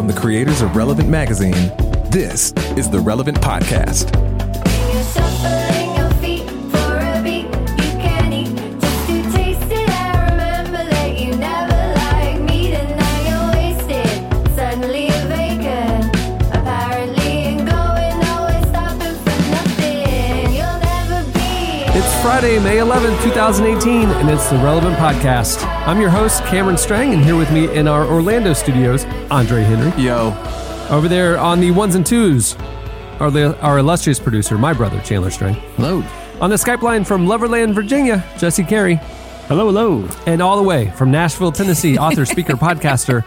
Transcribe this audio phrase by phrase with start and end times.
[0.00, 1.52] From the creators of Relevant Magazine,
[2.08, 4.16] this is the Relevant Podcast.
[22.22, 25.62] Friday, May 11th, 2018, and it's the Relevant Podcast.
[25.86, 30.02] I'm your host, Cameron Strang, and here with me in our Orlando studios, Andre Henry.
[30.02, 30.34] Yo,
[30.90, 32.56] Over there on the ones and twos,
[33.20, 33.30] our,
[33.62, 35.54] our illustrious producer, my brother, Chandler Strang.
[35.76, 36.02] Hello.
[36.40, 38.96] On the Skype line from Loverland, Virginia, Jesse Carey.
[39.46, 40.08] Hello, hello.
[40.26, 43.24] And all the way from Nashville, Tennessee, author, speaker, podcaster,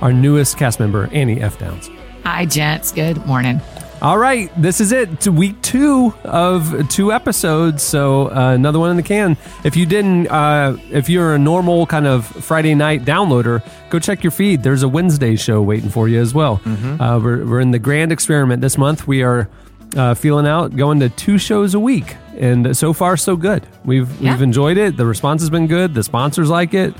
[0.00, 1.58] our newest cast member, Annie F.
[1.58, 1.90] Downs.
[2.24, 2.92] Hi, gents.
[2.92, 3.60] Good morning.
[4.02, 5.10] All right, this is it.
[5.12, 9.36] It's week two of two episodes, so uh, another one in the can.
[9.62, 14.24] If you didn't, uh, if you're a normal kind of Friday night downloader, go check
[14.24, 14.62] your feed.
[14.62, 16.62] There's a Wednesday show waiting for you as well.
[16.64, 19.06] Uh, we're, we're in the grand experiment this month.
[19.06, 19.50] We are
[19.94, 23.66] uh, feeling out, going to two shows a week, and so far so good.
[23.84, 24.32] We've Yeah.
[24.32, 24.96] we've enjoyed it.
[24.96, 25.92] The response has been good.
[25.92, 26.94] The sponsors like it.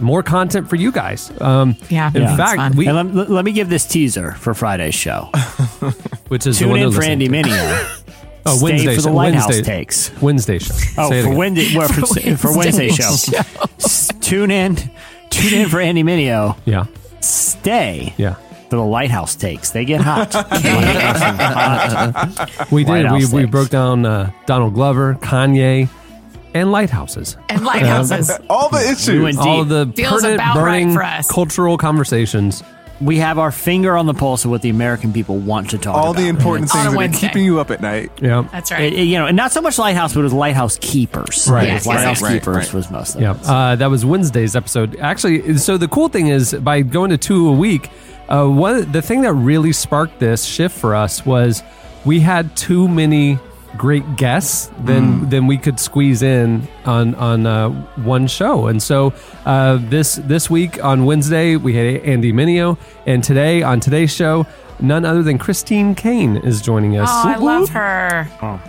[0.00, 1.30] More content for you guys.
[1.40, 4.94] Um, Yeah, in yeah, fact, we And let, let me give this teaser for Friday's
[4.94, 5.24] show.
[6.28, 7.96] which is the Tune one in for Andy Mineo.
[8.46, 10.22] Oh, Stay Wednesday for the show- Lighthouse Wednesday, takes.
[10.22, 10.74] Wednesday show.
[10.96, 11.36] Oh, Say it for again.
[11.38, 13.10] Wednesday, well, for, for Wednesday show.
[13.78, 14.76] S- Tune in.
[15.28, 16.56] Tune in for Andy Mineo.
[16.64, 16.86] Yeah,
[17.20, 18.36] Stay yeah.
[18.70, 19.72] for the Lighthouse takes.
[19.72, 20.34] They get hot.
[22.70, 22.88] We did.
[22.88, 25.88] We, Lighthouse we broke down uh, Donald Glover, Kanye,
[26.54, 27.36] and lighthouses.
[27.48, 28.30] And lighthouses.
[28.50, 29.08] all the issues.
[29.08, 29.68] We went All deep.
[29.68, 31.30] the Feels pertinent, about right burning for us.
[31.30, 32.62] cultural conversations.
[33.00, 35.94] We have our finger on the pulse of what the American people want to talk
[35.94, 36.04] about.
[36.04, 36.20] all about.
[36.20, 37.28] the important On a things that are Wednesday.
[37.28, 38.12] keeping you up at night.
[38.20, 38.46] Yeah.
[38.52, 38.92] That's right.
[38.92, 41.48] it- you know, and not so much Lighthouse, but it was Lighthouse Keepers.
[41.50, 41.64] Right.
[41.64, 42.32] It Yes, was yes, Lighthouse yes.
[42.32, 42.74] Keepers Right, right.
[42.74, 43.30] was most of Yeah.
[43.36, 43.46] it.
[43.48, 44.98] Uh, that was Wednesday's episode.
[45.00, 47.88] Actually, so the cool thing is by going to two a week,
[48.28, 51.62] uh, one the thing that really sparked this shift for us was
[52.04, 53.38] we had too many
[53.76, 57.68] great guests than than we could squeeze in on on uh,
[58.02, 58.66] one show.
[58.66, 59.12] And so
[59.46, 64.46] uh, this this week on Wednesday we had Andy Mineo, and today on today's show.
[64.82, 67.10] None other than Christine Caine is joining us.
[67.12, 68.26] oh, I love her.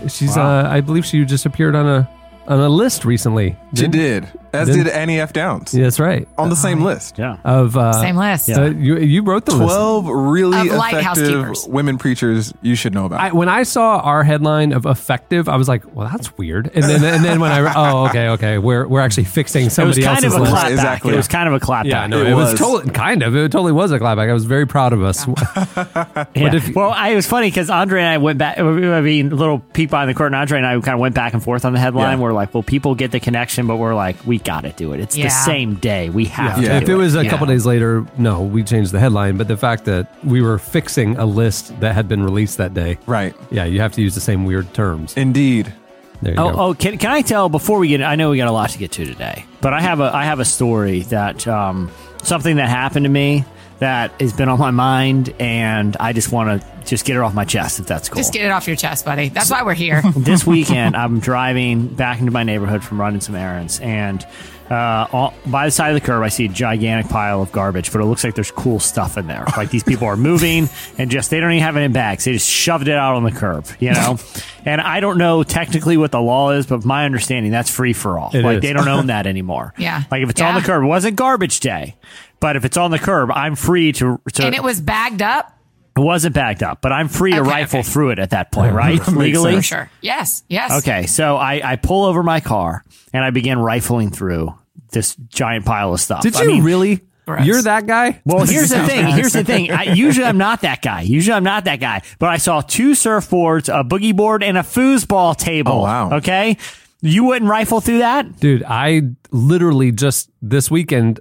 [0.10, 2.10] She's, uh, I believe, she just appeared on a
[2.48, 3.56] on a list recently.
[3.74, 5.34] She did, as Didn't- did Annie F.
[5.34, 6.28] Downs Yeah, that's right.
[6.38, 7.18] on the same list.
[7.18, 7.38] Yeah.
[7.44, 8.50] Of uh, Same list.
[8.50, 8.62] Yeah.
[8.62, 9.64] uh, you you wrote the list.
[9.74, 13.20] Twelve really Of lighthouse effective women preachers you should know about.
[13.20, 16.84] I, when I saw our headline of effective, I was like, "Well, that's weird." And
[16.84, 20.02] then, and then when I, oh, okay, okay, we're we're actually fixing It was somebody
[20.04, 20.56] kind else's of a list.
[20.56, 20.72] clapback.
[20.72, 21.14] Exactly.
[21.14, 21.86] It was kind of a clapback.
[21.86, 22.52] Yeah, no, It it, was.
[22.52, 22.60] was.
[22.60, 23.36] totally kind of.
[23.36, 24.30] It totally was a clapback.
[24.30, 25.26] I was very proud of us.
[25.28, 26.26] Yeah.
[26.36, 28.58] if- well, I, it was funny because Andre and I went back.
[28.60, 30.34] I mean, a little peek behind the curtain.
[30.36, 32.18] Andre and I kind of went back and forth on the headline.
[32.18, 32.24] Yeah.
[32.24, 35.00] We're like, well, people get the connection, but we're like, we got to do it.
[35.00, 35.26] It's Yeah.
[35.26, 36.10] the same day.
[36.10, 36.70] We have Yeah.
[36.70, 36.76] to.
[36.78, 37.30] if do it was a Yeah.
[37.30, 39.38] couple days later, no, we changed the headline.
[39.38, 42.98] But the fact that we were fixing a list that had been released that day,
[43.06, 43.34] right.
[43.50, 45.14] yeah, you have to use the same weird terms.
[45.16, 45.74] Indeed.
[46.22, 46.60] There you Oh, go.
[46.60, 48.04] oh, can, can I tell before we get?
[48.04, 50.26] I know we got a lot to get to today, but I have a I
[50.26, 51.90] have a story that um,
[52.22, 53.44] something that happened to me
[53.82, 57.34] that has been on my mind, and I just want to just get it off
[57.34, 57.80] my chest.
[57.80, 58.18] If that's cool.
[58.18, 59.30] Just get it off your chest, buddy.
[59.30, 60.04] That's why we're here.
[60.16, 64.24] this weekend I'm driving back into my neighborhood from running some errands, and
[64.70, 67.92] uh, all, by the side of the curb I see a gigantic pile of garbage,
[67.92, 69.46] but it looks like there's cool stuff in there.
[69.58, 70.70] Like these people are moving
[71.00, 73.24] and just they don't even have it in bags; they just shoved it out on
[73.24, 74.20] the curb, you know.
[74.66, 78.20] and I don't know technically what the law is, but my understanding that's free for
[78.20, 78.30] all.
[78.32, 78.62] It like is.
[78.62, 79.74] they don't own that anymore.
[79.80, 80.04] Yeah.
[80.12, 81.96] Like if it's on the curb, it wasn't garbage day.
[82.42, 84.20] But if it's on the curb, I'm free to.
[84.34, 85.58] to and it was bagged up
[85.98, 87.90] it wasn't bagged up, but I'm free to Okay, rifle okay.
[87.90, 89.06] through it at that point, right?
[89.10, 89.92] Legally, for sure.
[90.02, 90.44] Yes.
[90.48, 90.72] Yes.
[90.80, 94.56] Okay, so I, I pull over my car and I begin rifling through
[94.92, 96.22] this giant pile of stuff.
[96.22, 97.02] Did I you mean, really?
[97.26, 97.46] Gross.
[97.46, 98.22] You're that guy?
[98.26, 99.08] Well, here's the thing.
[99.08, 99.72] Here's the thing.
[99.72, 101.02] I, usually I'm not that guy.
[101.02, 102.02] Usually I'm not that guy.
[102.20, 105.74] But I saw two surfboards, a boogie board, and a foosball table.
[105.74, 106.14] Oh, wow.
[106.18, 106.58] Okay.
[107.02, 108.40] You wouldn't rifle through that?
[108.40, 109.02] Dude, I
[109.32, 111.20] literally just this weekend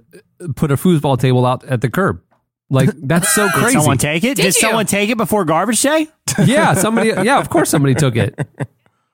[0.55, 2.21] put a foosball table out at the curb.
[2.69, 3.65] Like that's so crazy.
[3.65, 4.35] Did someone take it?
[4.35, 6.07] Did Did, someone take it before garbage day?
[6.45, 7.09] yeah, somebody.
[7.09, 8.33] Yeah, of course somebody took it.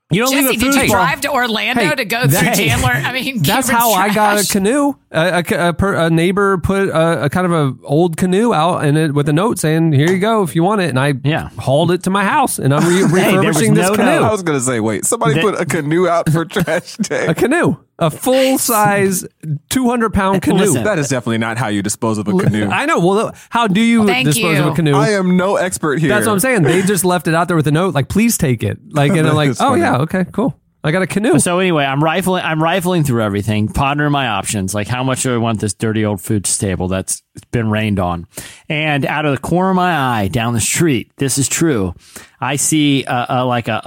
[0.10, 2.66] You don't Jesse, leave a did you drive to Orlando Hey, to go that- through
[2.66, 2.92] Chandler?
[2.92, 4.94] I mean, That's Cameron's how I got a canoe.
[5.10, 8.84] A, a, a, per- a neighbor put a, a kind of a old canoe out
[8.84, 11.14] and it with a note saying, "Here you go if you want it." And I
[11.24, 11.48] Yeah.
[11.58, 14.06] hauled it to my house and I'm re- Hey, refurbishing this no canoe.
[14.20, 14.24] note.
[14.24, 17.26] I was gonna say, wait, somebody That- put a canoe out for trash day.
[17.28, 19.26] a canoe, a full size,
[19.70, 20.58] two hundred pound canoe.
[20.60, 22.68] Listen, That is definitely not how you dispose of a canoe.
[22.68, 23.00] I know.
[23.00, 24.94] Well, how do you Thank dispose of a canoe?
[24.94, 26.10] I am no expert here.
[26.10, 26.64] That's what I'm saying.
[26.64, 29.26] They just left it out there with a note, like, "Please take it." Like, and
[29.26, 29.82] I'm like, "Oh funny.
[29.84, 31.40] yeah, okay, cool." I got a canoe.
[31.40, 32.44] So anyway, I'm rifling.
[32.44, 34.74] I'm rifling through everything, pondering my options.
[34.74, 38.28] Like, how much do I want this dirty old foosball table that's been rained on?
[38.70, 41.94] And out of the corner of my eye, down the street, this is true.
[42.40, 43.82] I see a, a, like a,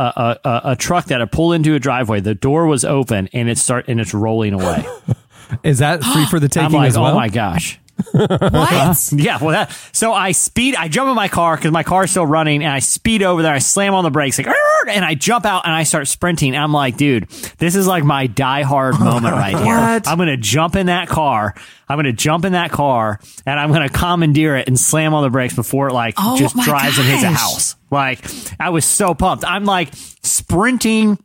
[0.44, 2.20] a, a, a truck that had pulled into a driveway.
[2.20, 4.84] The door was open, and it start and it's rolling away.
[5.62, 7.12] Is that free for the I'm taking like, as well?
[7.12, 7.80] oh my gosh.
[8.12, 9.12] What?
[9.12, 12.26] Yeah, well, that, so I speed, I jump in my car because my car's still
[12.26, 13.52] running, and I speed over there.
[13.52, 14.46] I slam on the brakes, like,
[14.88, 16.56] and I jump out and I start sprinting.
[16.56, 19.74] I'm like, dude, this is like my die hard moment right here.
[20.06, 21.54] I'm gonna jump in that car.
[21.88, 25.30] I'm gonna jump in that car, and I'm gonna commandeer it and slam on the
[25.30, 27.76] brakes before it like Oh just drives and hits a house.
[27.90, 28.24] Like,
[28.60, 29.44] I was so pumped.
[29.44, 29.90] I'm like
[30.22, 31.18] sprinting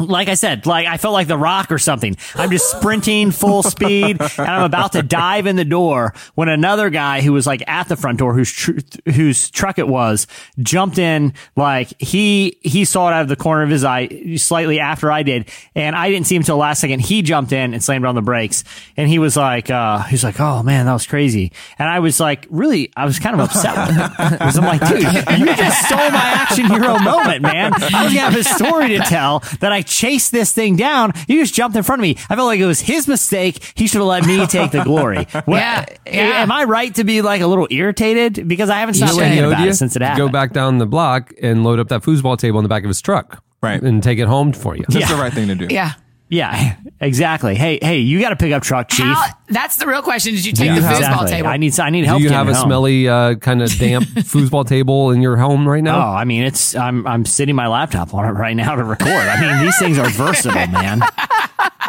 [0.00, 2.16] like I said, like I felt like the rock or something.
[2.34, 6.90] I'm just sprinting full speed and I'm about to dive in the door when another
[6.90, 10.26] guy who was like at the front door, whose tr- whose truck it was,
[10.58, 11.34] jumped in.
[11.56, 15.22] Like he he saw it out of the corner of his eye slightly after I
[15.22, 17.00] did, and I didn't see him till the last second.
[17.00, 18.64] He jumped in and slammed on the brakes,
[18.96, 21.52] and he was like, uh, he was like, oh man, that was crazy.
[21.78, 24.80] And I was like, really, I was kind of upset with him because I'm like,
[24.88, 25.02] dude,
[25.38, 27.72] you just stole my action hero moment, man.
[27.74, 31.12] I was have a story to tell that I chased this thing down.
[31.28, 32.16] You just jumped in front of me.
[32.30, 33.72] I felt like it was his mistake.
[33.74, 35.24] He should have let me take the glory.
[35.44, 36.42] What- Yeah, yeah.
[36.42, 39.18] Am I right to be like a little irritated because I haven't stopped should.
[39.20, 40.18] thinking You know what about you it since it happened?
[40.18, 42.88] Go back down the block and load up that foosball table in the back of
[42.88, 43.42] his truck.
[43.62, 43.82] Right.
[43.82, 44.84] And take it home for you.
[44.88, 45.14] That's Yeah.
[45.16, 45.66] the right thing to do.
[45.70, 45.92] Yeah.
[46.30, 47.54] Yeah, exactly.
[47.56, 49.04] Hey, hey, you got a pickup truck, chief.
[49.04, 50.32] How, that's the real question.
[50.34, 51.30] Did you take you the have- foosball exactly.
[51.32, 51.48] table?
[51.48, 52.18] I need I need help.
[52.18, 52.68] Do you have a home.
[52.68, 56.12] smelly, uh, kind of damp foosball table in your home right Oh, now?
[56.12, 59.10] I mean, it's I'm I'm sitting my laptop on it right now to record.
[59.10, 61.00] I mean, these things are versatile, man.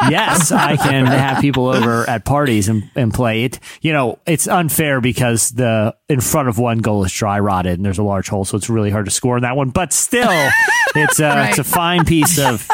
[0.10, 3.60] Yes, I can have people over at parties and, and play it.
[3.82, 7.86] You know, it's unfair because the in front of one goal is dry rotted and
[7.86, 9.70] there's a large hole, so it's really hard to score in that one.
[9.70, 10.30] But still,
[10.96, 11.50] it's a Right.
[11.50, 12.68] it's a fine piece of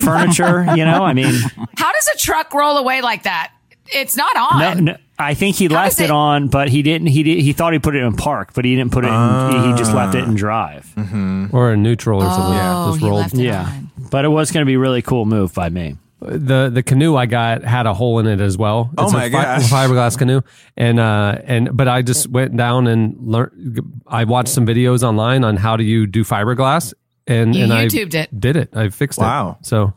[0.00, 0.64] furniture.
[0.76, 1.34] You know, I mean,
[1.76, 3.52] How does a truck roll away like that?
[3.92, 4.58] It's not on.
[4.86, 7.08] no, no, I think he How left it it- on, but he didn't.
[7.08, 9.08] He did, he thought he put it in park, but he didn't put it.
[9.08, 10.90] in, he- he just left it in drive.
[10.96, 11.48] Mm-hmm.
[11.54, 12.58] Or a neutral or something?
[12.60, 13.20] Oh, Just he rolled.
[13.20, 13.90] left it Yeah, on.
[14.10, 15.96] but it was going to be a really cool move by me.
[16.26, 18.90] The the canoe I got had a hole in it as well.
[18.98, 19.70] Oh It's my a fi- gosh.
[19.70, 20.40] fiberglass canoe,
[20.76, 23.80] and uh and but I just went down and learned.
[24.06, 26.94] I watched some videos online on how do you do fiberglass,
[27.26, 28.40] and You and I it.
[28.40, 28.76] Did it?
[28.76, 29.58] I fixed Wow.
[29.60, 29.66] it.
[29.66, 29.92] So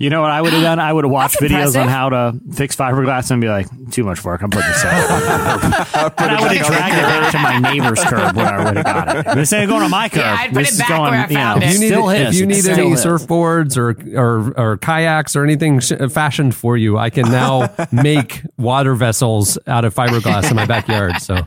[0.00, 0.78] You know what I would have done?
[0.78, 4.04] I would have watched That's videos on how to fix fiberglass and be like, too
[4.04, 4.42] much work.
[4.42, 6.12] I'm putting this out.
[6.18, 8.84] and I would have dragged it back to my neighbor's curb where I would have
[8.84, 9.26] got it.
[9.34, 10.20] This ain't going on my curb.
[10.20, 11.62] Yeah, I'd put this it is back going, where I you know, it.
[11.64, 12.28] if you need still his.
[12.28, 13.04] if you need any his.
[13.04, 18.42] surfboards or or or kayaks or anything sh- fashioned for you, I can now make
[18.56, 21.16] water vessels out of fiberglass in my backyard.
[21.20, 21.44] So.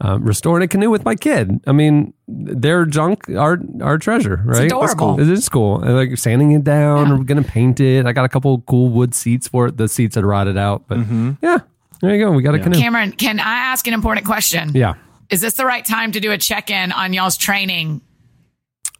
[0.00, 1.60] Um, restoring a canoe with my kid.
[1.66, 4.64] I mean, their junk, our our treasure, right?
[4.64, 4.86] adorable.
[4.86, 5.20] That's cool.
[5.20, 5.82] It is cool.
[5.84, 7.10] I like sanding it down.
[7.10, 8.04] We're gonna paint it.
[8.04, 9.76] I got a couple cool wood seats for it.
[9.76, 10.98] The seats had rotted out, but
[11.40, 11.58] yeah,
[12.00, 12.32] there you go.
[12.32, 12.78] We got a canoe.
[12.78, 14.72] Cameron, can I ask an important question?
[14.74, 14.94] yeah.
[15.30, 18.02] Is this the right time to do a check in on y'all's training?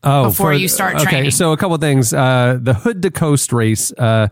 [0.02, 1.30] Oh, before you start okay, training.
[1.30, 2.12] so a couple things.
[2.12, 3.92] Uh, the Hood to Coast race.
[3.92, 4.28] Uh,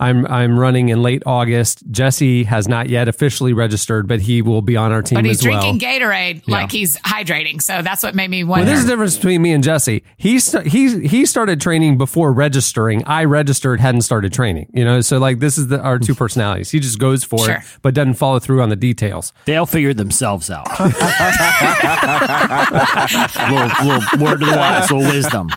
[0.00, 1.84] I'm I'm running in late August.
[1.92, 5.38] Jesse has not yet officially registered, but he will be on our team But he's
[5.38, 5.60] as well.
[5.60, 7.62] drinking Gatorade like he's hydrating.
[7.62, 8.64] So that's what made me wonder.
[8.64, 10.02] Well, there's a difference between me and Jesse.
[10.16, 13.04] He st- he he started training before registering.
[13.04, 14.70] I registered, hadn't started training.
[14.74, 16.72] You know, so like this is the, our two personalities.
[16.72, 17.54] He just goes for Sure.
[17.54, 19.32] it, but doesn't follow through on the details.
[19.44, 20.66] They'll figure themselves out.
[23.50, 25.48] little, little word to the wise, little wisdom.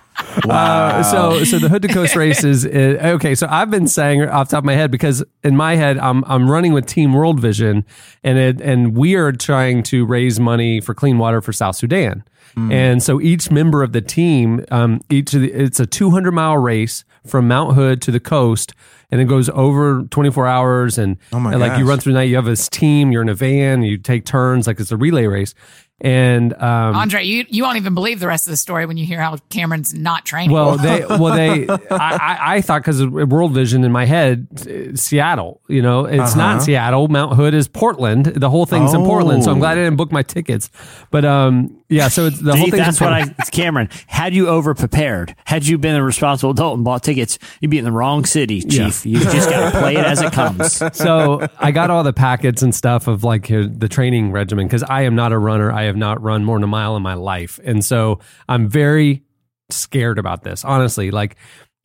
[0.49, 3.35] Uh, so so the Hood to Coast race is uh, okay.
[3.35, 6.23] So I've been saying off the top of my head because in my head I'm
[6.25, 7.85] I'm running with Team World Vision
[8.23, 12.23] and it and we are trying to raise money for clean water for South Sudan.
[12.71, 16.57] And so each member of the team, um, each of the, it's a 200 mile
[16.57, 18.73] race from Mount Hood to the coast,
[19.11, 20.97] and it goes over 24 hours.
[20.97, 23.21] And, Oh my and like you run through the night, you have this team, you're
[23.21, 25.53] in a van, you take turns, like it's a relay race.
[26.01, 29.05] And um, Andre, you, you won't even believe the rest of the story when you
[29.05, 30.51] hear how Cameron's not training.
[30.51, 34.47] Well, they, well, they, I, I, I thought because of World Vision in my head,
[34.61, 36.53] uh, Seattle, you know, it's Uh-huh.
[36.53, 37.09] not Seattle.
[37.09, 38.27] Mount Hood is Portland.
[38.27, 39.43] The whole thing's in Portland.
[39.43, 39.59] So I'm Oh.
[39.59, 40.69] glad I didn't book my tickets.
[41.11, 42.79] But, um, yeah, so it's the whole See, thing.
[42.79, 43.89] that's what I, it's Cameron.
[44.07, 47.77] Had you over prepared, had you been a responsible adult and bought tickets, you'd be
[47.77, 49.05] in the wrong city, Chief.
[49.05, 50.81] You just got to play it as it comes.
[50.95, 55.01] so I got all the packets and stuff of like the training regimen because I
[55.01, 55.71] am not a runner.
[55.71, 57.59] I have not run more than a mile in my life.
[57.63, 59.23] And so I'm very
[59.71, 61.11] scared about this, honestly.
[61.11, 61.35] Like,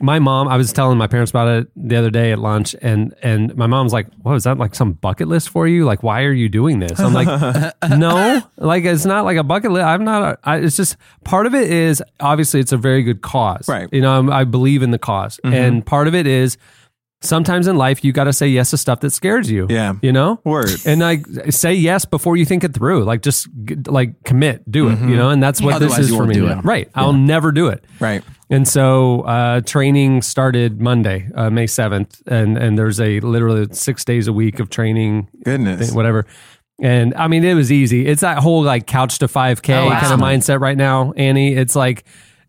[0.02, 3.14] my mom, I was telling my parents about it the other day at lunch, and
[3.22, 5.84] and my mom's like, "What is that like some bucket list for you?
[5.84, 7.28] Like, why are you doing this?" I'm like,
[7.90, 9.84] "No, like it's not like a bucket list.
[9.84, 10.22] I'm not.
[10.22, 13.88] A, I, it's just part of it is obviously it's a very good cause, Right.
[13.92, 15.54] You know, I'm, I believe in the because mm-hmm.
[15.54, 16.56] and part of it is
[17.24, 19.66] sometimes in life you got to say yes to stuff that scares you.
[19.70, 19.94] Yeah.
[20.02, 20.70] you know, Word.
[20.84, 23.04] and like say yes before you think it through.
[23.04, 23.48] Like just
[23.86, 24.98] like commit, do it.
[25.00, 26.34] You know, and that's what Otherwise this is you for won't me.
[26.36, 26.58] do now.
[26.60, 26.64] it.
[26.64, 27.84] Right, I'll never do it.
[28.00, 28.22] Right.
[28.50, 34.04] And so uh, training started Monday, uh, May seventh, and and there's a literally six
[34.04, 35.92] days a week of training, Goodness.
[35.92, 36.26] whatever.
[36.80, 38.06] And I mean, it was easy.
[38.06, 40.00] It's that whole like couch to five k Oh, wow.
[40.00, 41.54] kind of mindset right now, Annie.
[41.54, 42.04] It's like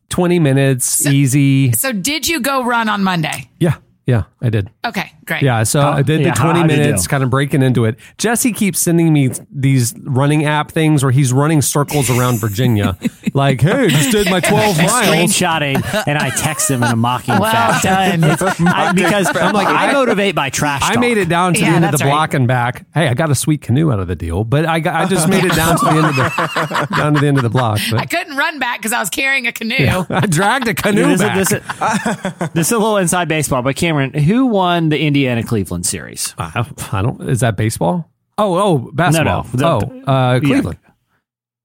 [0.10, 1.72] twenty minutes, easy.
[1.74, 3.50] So did you go run on Monday?
[3.60, 3.76] Yeah,
[4.06, 4.70] yeah, I did.
[4.86, 5.42] Okay, great.
[5.44, 7.98] Yeah, so I did yeah, the how- 20 minutes, kind of breaking into it.
[8.18, 12.98] Jesse keeps sending me these running app things where he's running circles around Virginia.
[13.34, 14.92] like, hey, just did my 12 miles.
[15.08, 18.22] Screenshotting, and I text him in a mocking Well fashion.
[18.22, 18.38] done.
[18.68, 20.82] I, because I'm like, I motivate by trash.
[20.82, 20.98] Talk.
[20.98, 22.12] I made it down to Yeah, the end of the right.
[22.12, 22.86] block and back.
[22.94, 25.28] Hey, I got a sweet canoe out of the deal, but I got, I just
[25.28, 27.80] made it down to the end of the down to the end of the block.
[27.94, 29.76] I couldn't run back because I was carrying a canoe.
[30.10, 31.38] I dragged a canoe This is, back.
[31.38, 35.86] this, is, this is a little inside baseball, but Cameron, who won the Indiana Cleveland
[35.86, 36.36] series?
[36.38, 37.22] I, I don't.
[37.30, 38.12] Is that baseball?
[38.38, 39.48] Oh, oh, basketball.
[39.54, 40.04] No, no.
[40.06, 40.78] oh, uh, Cleveland.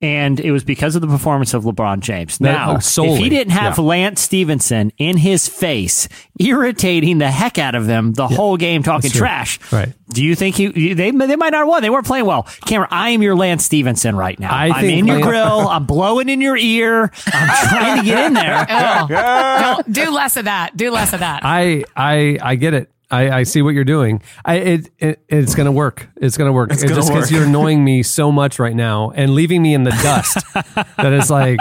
[0.02, 2.40] And it was because of the performance of LeBron James.
[2.40, 3.85] Now, solely, if he didn't have yeah.
[3.85, 9.11] Lance Stephenson in his face, irritating the heck out of them the whole game, talking
[9.11, 9.92] trash, Right.
[10.09, 10.95] Do you think he?
[10.95, 11.83] They they might not have won.
[11.83, 12.45] They weren't playing well.
[12.64, 14.54] Cameron, I am your Lance Stephenson right now.
[14.54, 15.69] I am in your Lance- grill.
[15.69, 17.12] I'm blowing in your ear.
[17.26, 18.66] I'm trying to get in there.
[18.71, 19.07] Oh.
[19.09, 20.76] Don't- do less of that.
[20.76, 21.40] Do less of that.
[21.45, 22.90] I I I get it.
[23.10, 24.22] I, I see what you're doing.
[24.44, 26.08] I it, it it's gonna work.
[26.16, 26.70] It's gonna work.
[26.72, 29.82] It's gonna just because you're annoying me so much right now and leaving me in
[29.82, 30.38] the dust.
[30.96, 31.58] that is like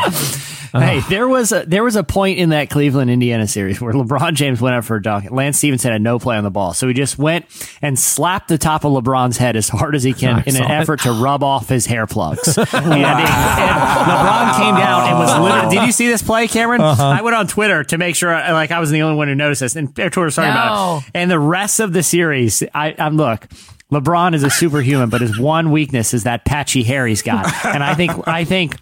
[0.71, 4.33] Hey, there was a there was a point in that Cleveland Indiana series where LeBron
[4.33, 5.31] James went up for a dunk.
[5.31, 7.45] Lance Stephenson had no play on the ball, so he just went
[7.81, 10.63] and slapped the top of LeBron's head as hard as he can I in an
[10.63, 10.69] saw it.
[10.71, 12.57] effort to rub off his hair plugs.
[12.57, 15.75] and, and LeBron came down and was literally.
[15.75, 16.81] Did you see this play, Cameron?
[16.81, 19.35] I went on Twitter to make sure uh, like I was the only one who
[19.35, 20.97] noticed this, and Twitter was talking about No.
[20.97, 21.03] it.
[21.13, 23.47] And the rest of the series, I, I'm look.
[23.91, 27.83] LeBron is a superhuman, but his one weakness is that patchy hair he's got, and
[27.83, 28.75] I think I think.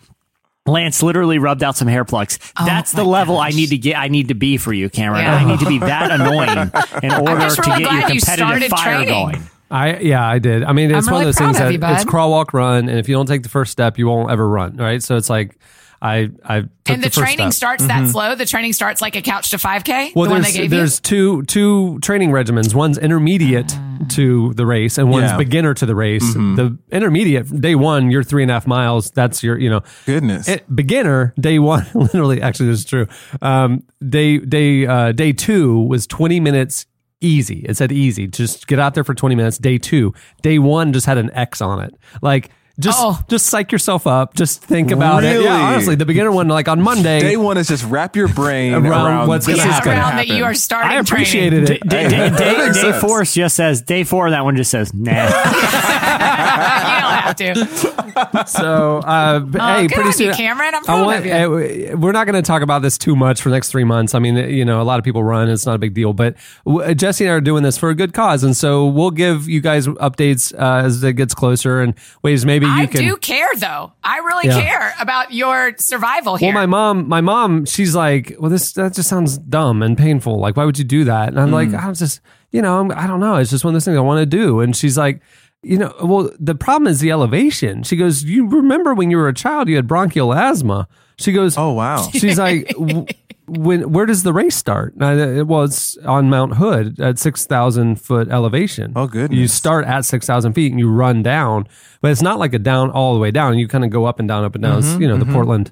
[0.67, 2.38] Lance literally rubbed out some hair plugs.
[2.59, 3.97] Oh That's the Oh my level I need to get.
[3.97, 5.24] I need to be for you, Cameron.
[5.24, 5.36] Yeah.
[5.36, 6.71] I need to be that annoying
[7.03, 9.07] in order just to really get your glad you competitive fire training.
[9.07, 9.43] going.
[9.69, 10.63] I yeah I did.
[10.63, 11.93] I mean it's I'm one really of those things of that you, bud.
[11.95, 14.47] it's crawl walk run and if you don't take the first step you won't ever
[14.47, 15.03] run right.
[15.03, 15.57] So it's like
[16.01, 17.54] I I took and the, the, first training step.
[17.80, 18.36] starts that slow.
[18.36, 20.16] The training starts like a couch to 5K.
[20.16, 22.75] Well, the one there's they gave there's two two training regimens.
[22.75, 23.75] One's intermediate
[24.10, 25.38] to the race, and one's Yeah.
[25.38, 26.34] beginner to the race.
[26.34, 29.10] The intermediate day one, you're three and a half miles.
[29.12, 30.48] That's your you know Goodness.
[30.48, 31.86] it, beginner day one.
[31.94, 33.08] literally, actually, this is true.
[33.42, 36.86] Um, day day uh, day two was 20 minutes
[37.22, 37.66] easy.
[37.68, 38.27] It said easy.
[38.27, 39.58] Just get out there for 20 minutes.
[39.58, 40.13] Day two,
[40.44, 41.96] day one just had an X on it.
[42.22, 42.51] Like.
[42.79, 43.19] Just, Oh.
[43.27, 44.36] just psych yourself up.
[44.36, 45.41] Just think about it.
[45.41, 48.74] Yeah, honestly, the beginner one, like on Monday, Day one is just wrap your brain
[48.75, 49.93] Around around, what's gonna happen.
[49.93, 50.91] around that you are starting.
[50.91, 51.81] I appreciated training.
[51.86, 51.89] it.
[51.89, 54.29] Day, day, day, day four just says day four.
[54.29, 55.12] That one just says nah.
[55.12, 58.48] you don't have to.
[58.48, 60.74] So, uh, b- Oh, hey, pretty soon, you, Cameron.
[60.75, 61.93] I'm I proud want- of you.
[61.93, 64.13] uh, we're not going to talk about this too much for the next three months.
[64.15, 66.13] I mean, you know, a lot of people run; it's not a big deal.
[66.13, 69.12] But w- Jesse and I are doing this for a good cause, and so we'll
[69.12, 71.93] give you guys updates uh, as it gets closer and
[72.24, 73.01] ways maybe you I can.
[73.01, 73.93] do care though.
[74.03, 74.62] I really Yeah.
[74.62, 79.09] care about your survival well, my mom, my mom, she's like, "Well, this that just
[79.09, 80.39] sounds dumb and painful.
[80.39, 81.83] Like, why would you do that?" And I'm like, Mm.
[81.83, 82.21] "I'm just,
[82.51, 83.36] you know, I'm, I don't know.
[83.36, 85.21] It's just one of those things I want to do." And she's like,
[85.63, 89.27] "You know, well, the problem is the elevation." She goes, "You remember when you were
[89.27, 90.88] a child, you had bronchial asthma?"
[91.19, 92.07] She goes, Oh wow.
[92.13, 93.05] She's like, w-
[93.48, 94.94] when where does the race start?
[95.00, 98.94] Uh, and I- Well, it's on Mount Hood at six thousand foot elevation.
[98.96, 99.39] Oh, goodness.
[99.39, 101.68] You start at six thousand feet and you run down,
[102.01, 103.58] but it's not like a down all the way down.
[103.58, 104.82] You kind of go up and down, up and down.
[104.82, 105.34] Mm-hmm, it's, you know, the mm-hmm.
[105.34, 105.72] Portland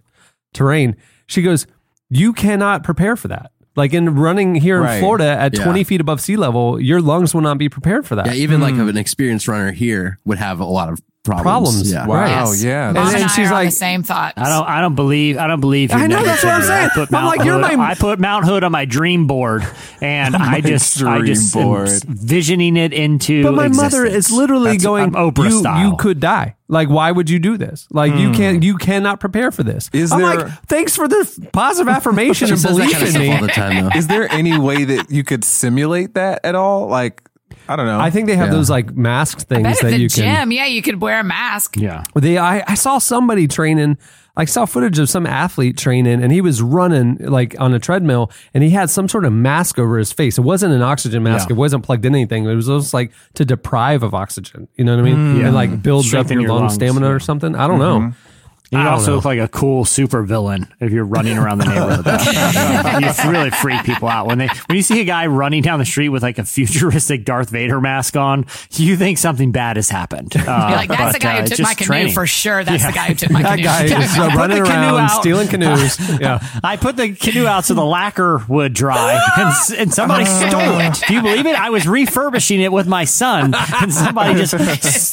[0.53, 0.95] terrain.
[1.27, 1.67] She goes,
[2.09, 3.51] you cannot prepare for that.
[3.75, 5.65] Like in running here in Florida at Yeah.
[5.65, 8.27] 20 feet above sea level, your lungs will not be prepared for that.
[8.27, 8.89] Yeah, even like mm.
[8.89, 11.43] an experienced runner here would have a lot of problems.
[11.43, 11.91] Problems.
[11.91, 11.99] Yeah.
[11.99, 12.07] Right.
[12.07, 12.51] Wow.
[12.51, 12.63] Yes.
[12.63, 12.91] Yeah.
[12.91, 14.33] Mom And and, then she's like- the same thoughts.
[14.37, 14.67] I don't.
[14.67, 15.37] I don't believe.
[15.37, 15.89] I don't believe.
[15.91, 16.89] your I know, that's what I'm saying.
[16.91, 19.27] I put I'm Mount like, you're Hood, my- I put Mount Hood on my dream
[19.27, 19.63] board,
[20.01, 21.89] and I just, I dream just am board.
[22.07, 23.43] visioning it into.
[23.43, 25.89] But my mother is literally That's- going, I'm Oprah you, style.
[25.89, 26.55] you could die.
[26.67, 27.87] Like, why would you do this?
[27.91, 28.33] Like, you hmm.
[28.33, 29.89] can't, you cannot prepare for this.
[29.93, 33.31] Is I'm there- like, thanks for the positive affirmation She and belief in me.
[33.33, 33.89] all the time, though.
[33.97, 36.87] Is there any way that you could simulate that at all?
[36.87, 37.21] Like,
[37.67, 37.99] I don't know.
[37.99, 38.53] I think they have Yeah.
[38.53, 40.51] those like mask I things bet at that the you gym, can.
[40.51, 41.77] yeah, you could wear a mask.
[41.77, 42.03] Yeah.
[42.15, 43.97] They, I, I saw somebody training.
[44.37, 48.31] I saw footage of some athlete training, and he was running like on a treadmill,
[48.53, 50.37] and he had some sort of mask over his face.
[50.37, 51.49] It wasn't an oxygen mask.
[51.49, 51.55] Yeah.
[51.55, 52.45] It wasn't plugged in anything.
[52.45, 54.67] It was just like to deprive of oxygen.
[54.75, 55.37] You know what I mean?
[55.39, 55.45] Yeah.
[55.47, 57.13] And like builds Strengthen up your, your lung lungs, stamina yeah.
[57.13, 57.55] or something.
[57.55, 57.99] I don't know.
[57.99, 58.24] Mm-hmm.
[58.71, 59.15] You also know.
[59.17, 62.05] look like a cool super villain if you're running around the neighborhood.
[63.25, 65.85] you really freak people out when they when you see a guy running down the
[65.85, 68.45] street with like a futuristic Darth Vader mask on.
[68.71, 70.35] You think something bad has happened.
[70.35, 72.13] Uh, You're like, that's the guy uh, who it's took my canoe training.
[72.13, 72.63] for sure.
[72.63, 72.91] That's Yeah.
[72.91, 73.63] the guy who took my That canoe.
[73.63, 75.07] guy is uh, running around out.
[75.21, 75.97] stealing canoes.
[76.19, 76.39] Yeah.
[76.63, 81.03] I put the canoe out so the lacquer would dry, and, and somebody stole it.
[81.07, 81.55] Do you believe it?
[81.55, 84.53] I was refurbishing it with my son, and somebody just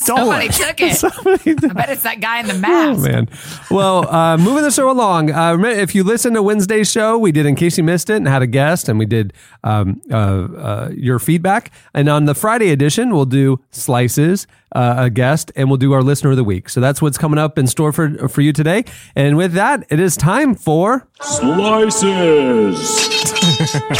[0.02, 0.52] stole Somebody it.
[0.94, 1.70] Somebody took it.
[1.70, 3.00] I bet it's that guy in the mask.
[3.00, 3.28] Oh, man.
[3.70, 5.30] Well, uh, moving the show along.
[5.30, 8.28] Uh, if you listen to Wednesday's show, we did in case you missed it and
[8.28, 9.32] had a guest, and we did
[9.64, 11.70] um, uh, uh, your feedback.
[11.94, 16.02] And on the Friday edition, we'll do slices, uh, a guest, and we'll do our
[16.02, 16.68] listener of the week.
[16.68, 18.84] So that's what's coming up in store for for you today.
[19.16, 21.06] And with that, it is time for.
[21.20, 23.08] Slices.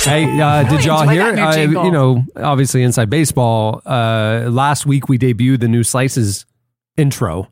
[0.05, 1.35] Hey, uh, did y'all hear?
[1.35, 3.81] that new Uh, you know, obviously inside baseball.
[3.87, 6.47] Uh, last week we debuted the new slices
[6.97, 7.52] intro.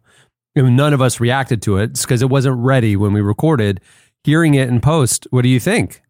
[0.56, 3.80] And none of us reacted to it because it wasn't ready when we recorded.
[4.24, 6.02] Hearing it in post, what do you think?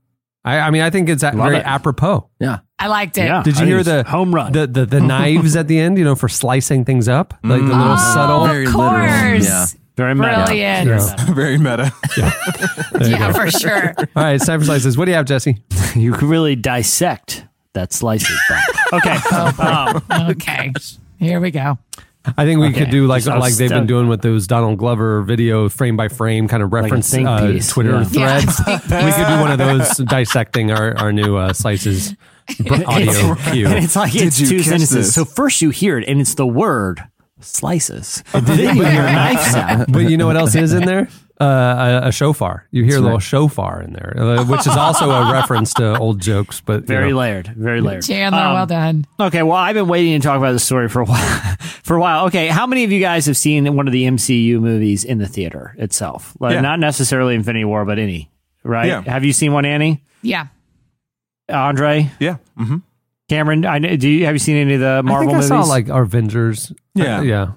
[0.44, 1.66] I, I mean, I think it's Love very it.
[1.66, 2.28] apropos.
[2.40, 2.60] Yeah.
[2.78, 3.24] I liked it.
[3.26, 3.42] Yeah.
[3.42, 4.52] Did you I hear the home run?
[4.52, 5.98] the the, the knives at the end?
[5.98, 8.46] You know, for slicing things up, like the little Oh, subtle.
[8.46, 8.90] Very of literal.
[9.06, 9.44] course.
[9.46, 9.66] Yeah.
[9.96, 10.44] Very meta.
[10.46, 10.88] Brilliant.
[10.88, 11.16] Yeah.
[11.34, 11.92] Very meta.
[12.16, 12.32] Yeah,
[13.02, 13.92] yeah for sure.
[13.98, 14.96] All right, it's time for slices.
[14.96, 15.58] What do you have, Jesse?
[15.94, 17.44] You could really dissect
[17.74, 18.38] that slices.
[18.48, 19.04] But.
[19.04, 19.16] Okay.
[19.36, 20.72] Um, Okay.
[21.18, 21.78] Here we go.
[22.36, 22.80] I think we Okay.
[22.80, 26.08] could do like So like they've been doing with those Donald Glover video frame by
[26.08, 28.04] frame kind of a reference think uh, Twitter yeah.
[28.04, 28.60] threads.
[28.66, 29.04] Yeah.
[29.06, 32.14] we could do one of those dissecting our, our new uh, slices
[32.58, 33.66] br- audio cue.
[33.68, 34.90] and it's like Did it's two sentences.
[34.90, 35.14] this?
[35.14, 37.02] So first you hear it, and it's the word
[37.40, 38.22] slices.
[38.34, 39.92] And then you hear a knife sound.
[39.92, 41.08] But you know what else is in there?
[41.40, 42.66] Uh, a, a shofar.
[42.70, 46.20] You hear a little shofar in there, uh, which is also a reference to old
[46.20, 46.60] jokes.
[46.60, 47.16] But you Very know.
[47.18, 47.46] layered.
[47.48, 48.02] Very layered.
[48.04, 49.06] Chandler, Um, well done.
[49.18, 51.56] Okay, well, I've been waiting to talk about this story for a while.
[51.82, 52.26] for a while.
[52.26, 55.26] Okay, how many of you guys have seen one of the MCU movies in the
[55.26, 56.36] theater itself?
[56.40, 56.60] Like, Yeah.
[56.60, 58.30] Not necessarily Infinity War, but any.
[58.62, 58.88] Right?
[58.88, 59.00] Yeah.
[59.02, 60.02] Have you seen one, Annie?
[60.20, 60.48] Yeah.
[61.48, 62.36] Andre, Yeah.
[62.56, 62.76] hmm
[63.28, 63.64] Cameron?
[63.64, 65.48] I know, do you have you seen any of the I Marvel think I movies?
[65.48, 66.72] saw like our Avengers.
[66.94, 67.18] Yeah.
[67.18, 67.52] Uh, yeah.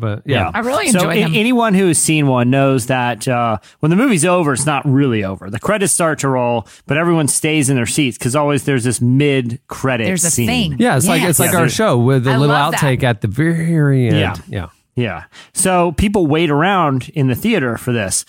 [0.00, 0.50] But yeah.
[0.54, 1.32] I really so enjoyed a- them.
[1.34, 5.24] anyone who has seen one knows that uh, when the movie's over, it's not really
[5.24, 5.50] over.
[5.50, 9.00] The credits start to roll, but everyone stays in their seats because always there's this
[9.00, 10.46] mid-credit There's a scene.
[10.46, 10.76] thing.
[10.78, 12.80] Yeah, it's like it's like Yeah, our show with a I little love that.
[12.80, 14.16] outtake at the very end.
[14.16, 14.34] Yeah.
[14.48, 14.68] yeah.
[14.94, 15.24] Yeah.
[15.52, 18.24] So people wait around in the theater for this.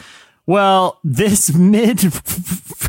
[0.48, 2.00] Well, this mid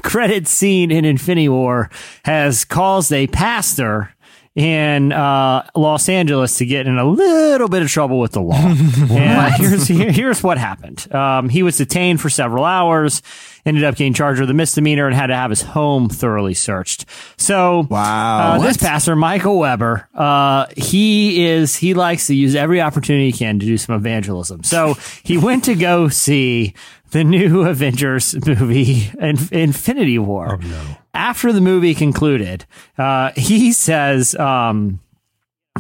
[0.02, 1.90] credit scene in Infinity War
[2.24, 4.14] has caused a pastor
[4.56, 8.56] in uh, Los Angeles to get in a little bit of trouble with the law.
[9.10, 11.12] and here's, here's what happened.
[11.14, 13.22] Um, he was detained for several hours,
[13.66, 17.04] ended up getting charged with a misdemeanor and had to have his home thoroughly searched.
[17.36, 18.54] So, Wow.
[18.54, 23.36] uh, this pastor, Michael Weber, uh, he is, he likes to use every opportunity he
[23.36, 24.62] can to do some evangelism.
[24.64, 26.74] So he went to go see
[27.10, 30.58] the new Avengers movie, In- Infinity War.
[30.62, 30.82] Oh, no.
[31.12, 35.00] After the movie concluded, uh, he says, um,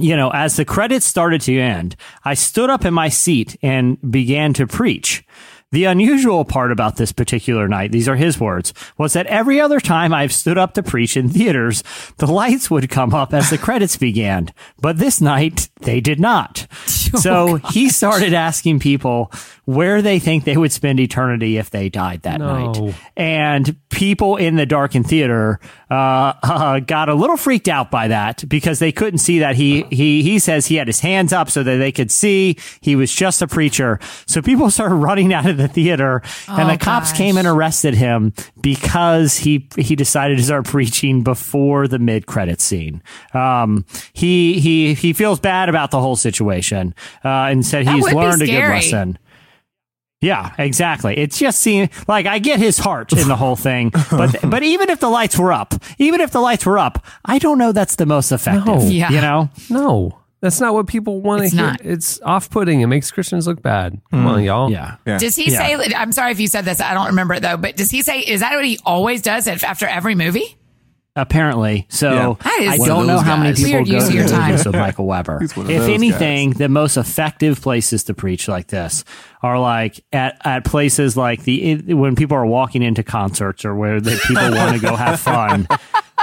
[0.00, 3.98] you know, as the credits started to end, I stood up in my seat and
[4.10, 5.24] began to preach.
[5.72, 9.78] The unusual part about this particular night, these are his words, was that every other
[9.78, 11.84] time I've stood up to preach in theaters,
[12.16, 14.48] the lights would come up as the credits began.
[14.80, 16.66] But this night, they did not.
[16.86, 19.30] so he started asking people
[19.64, 22.72] where they think they would spend eternity if they died that No.
[22.72, 22.94] night.
[23.16, 28.42] And people in the darkened theater uh, uh, got a little freaked out by that
[28.48, 31.62] because they couldn't see that he he he says he had his hands up so
[31.62, 34.00] that they could see he was just a preacher.
[34.26, 37.18] So people started running out of the theater, and Oh, the cops gosh.
[37.18, 42.60] came and arrested him because he he decided to start preaching before the mid credit
[42.60, 43.02] scene.
[43.34, 46.94] Um, he he he feels bad about the whole situation
[47.24, 49.18] uh, and said That he's learned a good lesson.
[50.22, 51.16] Yeah, exactly.
[51.16, 54.90] It's just seeing like I get his heart in the whole thing, but but even
[54.90, 57.96] if the lights were up, even if the lights were up, I don't know that's
[57.96, 58.66] the most effective.
[58.66, 58.80] No.
[58.82, 59.10] Yeah.
[59.10, 61.62] You know, No, that's not what people want to It's hear.
[61.62, 61.80] not.
[61.84, 62.80] It's off-putting.
[62.80, 64.00] It makes Christians look bad.
[64.10, 64.26] Come hmm.
[64.26, 64.70] on, y'all.
[64.70, 64.96] yeah.
[65.06, 65.18] Yeah.
[65.18, 65.78] Does he Yeah.
[65.78, 65.94] say?
[65.94, 66.80] I'm sorry if you said this.
[66.80, 67.56] I don't remember it though.
[67.56, 68.20] But does he say?
[68.20, 70.56] Is that what he always does af- after every movie?
[71.16, 72.50] Apparently, so Yeah.
[72.70, 74.52] I don't know those how many people Weird go to your time.
[74.52, 75.38] with Michael Weber.
[75.40, 79.04] He's one of If those anything, the most effective places to preach like this
[79.42, 84.00] are like at, at places like the when people are walking into concerts or where
[84.00, 85.66] the people want to go have fun.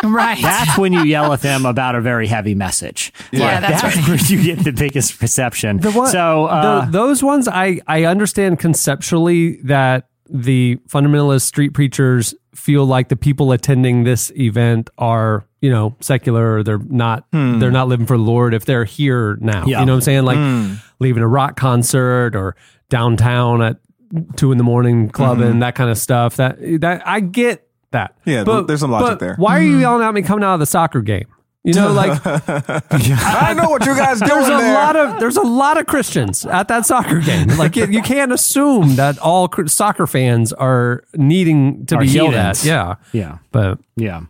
[0.03, 0.41] Right.
[0.41, 3.11] That's when you yell at them about a very heavy message.
[3.31, 4.07] Yeah, Like, that's right.
[4.07, 5.77] where you get the biggest reception.
[5.77, 11.73] The one, so uh, the, those ones, I I understand conceptually that the fundamentalist street
[11.73, 17.25] preachers feel like the people attending this event are you know secular or they're not
[17.31, 17.59] hmm.
[17.59, 19.65] they're not living for the Lord if they're here now.
[19.65, 19.79] Yeah.
[19.79, 20.25] You know what I'm saying?
[20.25, 20.73] Like hmm.
[20.99, 22.55] leaving a rock concert or
[22.89, 23.77] downtown at
[24.35, 25.59] two in the morning clubbing hmm.
[25.59, 26.37] that kind of stuff.
[26.37, 28.17] That that I get that.
[28.25, 29.35] Yeah, but there's some logic there.
[29.35, 31.27] Why are you yelling at me coming out of the soccer game?
[31.67, 34.73] You know, like I know what you guys doing there's a there.
[34.73, 37.49] lot of there's a lot of Christians at that soccer game.
[37.57, 42.35] Like you, you can't assume that all soccer fans are needing to Are be yelled
[42.35, 42.63] at.
[42.63, 44.21] Yeah, yeah, but yeah.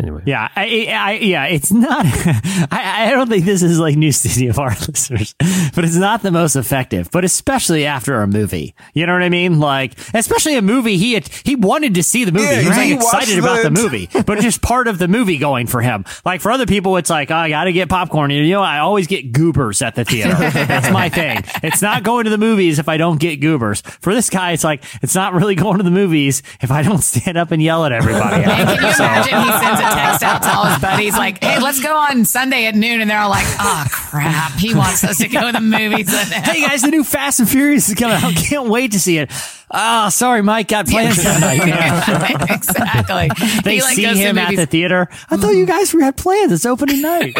[0.00, 2.04] Anyway, Yeah, I, I, yeah, it's not.
[2.70, 5.34] I, I don't think this is like news to any of our listeners,
[5.74, 7.10] but it's not the most effective.
[7.10, 9.60] But especially after a movie, you know what I mean?
[9.60, 12.46] Like, especially a movie he had, he wanted to see the movie.
[12.46, 15.08] Yeah, he was he like excited watched about the movie, but just part of the
[15.08, 16.04] movie going for him.
[16.24, 18.30] Like for other people, it's like oh, I got to get popcorn.
[18.30, 20.34] You know, I always get goobers at the theater.
[20.34, 21.42] That's my thing.
[21.62, 23.80] It's not going to the movies if I don't get goobers.
[24.00, 27.02] For this guy, it's like it's not really going to the movies if I don't
[27.02, 28.42] stand up and yell at everybody.
[28.42, 31.82] Can you imagine he sends a text out to all his buddies like, "Hey, let's
[31.82, 35.28] go on Sunday at noon," and they're all like, "Oh crap, he wants us to
[35.28, 38.34] go to the movies." hey guys, the new Fast and Furious is coming out.
[38.34, 39.30] Can't wait to see it.
[39.70, 41.60] Oh, sorry, Mike, got plans tonight.
[42.50, 43.28] exactly.
[43.64, 45.08] They He, like, see him at the theater.
[45.30, 46.52] I thought you guys had plans.
[46.52, 47.36] It's opening night.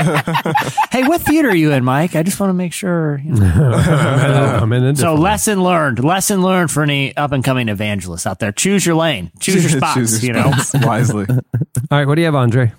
[0.90, 2.16] hey, what theater are you in, Mike?
[2.16, 3.20] I just want to make sure.
[3.24, 4.58] you know.
[4.62, 6.04] I'm in So, lesson learned.
[6.04, 8.52] Lesson learned for any up and coming evangelists out there.
[8.52, 9.30] Choose your lane.
[9.40, 9.94] Choose your spots.
[9.94, 10.52] Choose you your know.
[10.82, 11.26] wisely.
[11.30, 11.38] all
[11.90, 12.72] right, what do you have, Andre?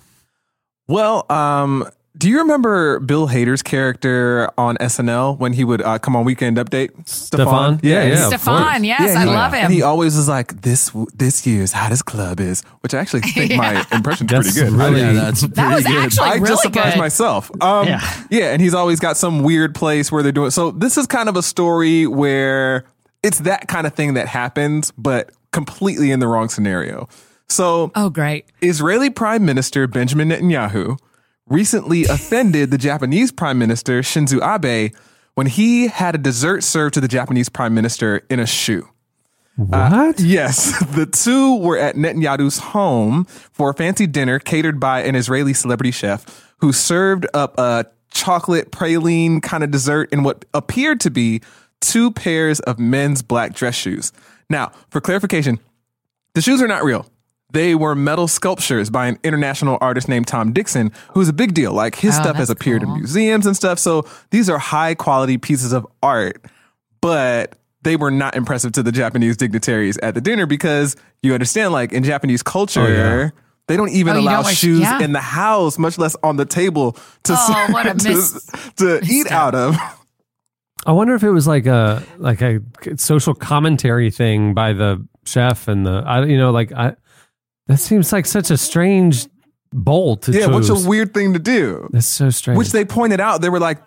[0.86, 1.88] Well, um,
[2.20, 6.58] do you remember Bill Hader's character on SNL when he would uh, come on Weekend
[6.58, 6.90] Update?
[7.06, 7.80] Stefon?
[7.82, 8.30] Yeah, yeah.
[8.30, 9.64] Stefon, yes, Yeah, I he- love him.
[9.64, 13.52] And he always was like, "This this year's hottest club is," which I actually think
[13.56, 14.78] my impression's That's pretty good.
[14.78, 15.96] really- yeah, that's pretty that was good.
[16.04, 17.00] actually I really just surprised good.
[17.00, 17.50] myself.
[17.62, 18.00] Um, Yeah.
[18.30, 18.52] yeah.
[18.52, 20.50] and he's always got some weird place where they're doing.
[20.50, 22.84] So this is kind of a story where
[23.22, 27.08] it's that kind of thing that happens, but completely in the wrong scenario.
[27.48, 28.44] So Oh, great.
[28.60, 30.98] Israeli Prime Minister Benjamin Netanyahu
[31.50, 34.94] recently offended the Japanese Prime Minister Shinzo Abe
[35.34, 38.88] when he had a dessert served to the Japanese Prime Minister in a shoe.
[39.58, 40.20] Uh, what?
[40.20, 45.52] Yes, the two were at Netanyahu's home for a fancy dinner catered by an Israeli
[45.52, 51.10] celebrity chef who served up a chocolate praline kind of dessert in what appeared to
[51.10, 51.42] be
[51.80, 54.12] two pairs of men's black dress shoes.
[54.48, 55.58] Now, for clarification,
[56.34, 57.06] the shoes are not real.
[57.52, 61.72] They were metal sculptures by an international artist named Tom Dixon, who's a big deal.
[61.72, 62.92] Like his Oh, stuff has appeared cool.
[62.94, 63.78] in museums and stuff.
[63.78, 66.44] So these are high quality pieces of art,
[67.00, 71.72] but they were not impressive to the Japanese dignitaries at the dinner because you understand,
[71.72, 75.00] like in Japanese culture, oh, they don't even Oh, allow don't shoes yeah.
[75.02, 76.92] in the house, much less on the table
[77.24, 79.32] to Oh, what a to, mis- to eat misstep.
[79.32, 79.76] out of.
[80.86, 82.60] I wonder if it was like a like a
[82.96, 86.96] social commentary thing by the chef and the I you know like I
[87.70, 89.26] that seems like such a strange
[89.72, 90.70] bowl to Yeah, choose.
[90.70, 91.88] what's a weird thing to do?
[91.92, 92.58] That's so strange.
[92.58, 93.78] Which they pointed out, they were like,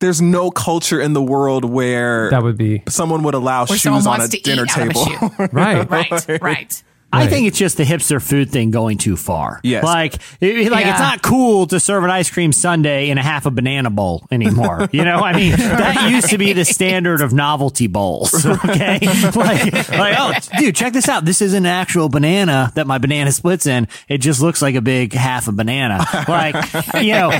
[0.00, 3.82] "There's no culture in the world where that would be someone would allow Where shoes
[3.82, 5.48] someone on a wants to dinner eat out of a table." shoe.
[5.52, 5.88] right.
[5.90, 6.82] Right, right.
[7.12, 9.60] I think it's just the hipster food thing going too far.
[9.62, 9.82] Yes.
[9.84, 10.90] Like, it- like Yeah.
[10.92, 14.26] it's not cool to serve an ice cream sundae in a half a banana bowl
[14.30, 14.88] anymore.
[14.92, 18.46] you know, I mean, that used to be the standard of novelty bowls.
[18.70, 18.98] Okay.
[19.34, 21.24] like, like, oh, dude, check this out.
[21.24, 23.88] This is an actual banana that my banana splits in.
[24.08, 26.04] It just looks like a big half a banana.
[26.28, 26.54] Like,
[27.02, 27.30] you know,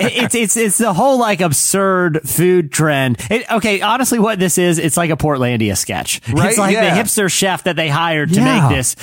[0.00, 3.18] it's, it's, it's the whole like absurd food trend.
[3.30, 3.80] It, okay.
[3.80, 6.20] Honestly, what this is, it's like a Portlandia sketch.
[6.28, 6.48] Right?
[6.50, 6.94] It's like Yeah.
[6.94, 8.68] the hipster chef that they hired to Yeah.
[8.68, 8.94] make this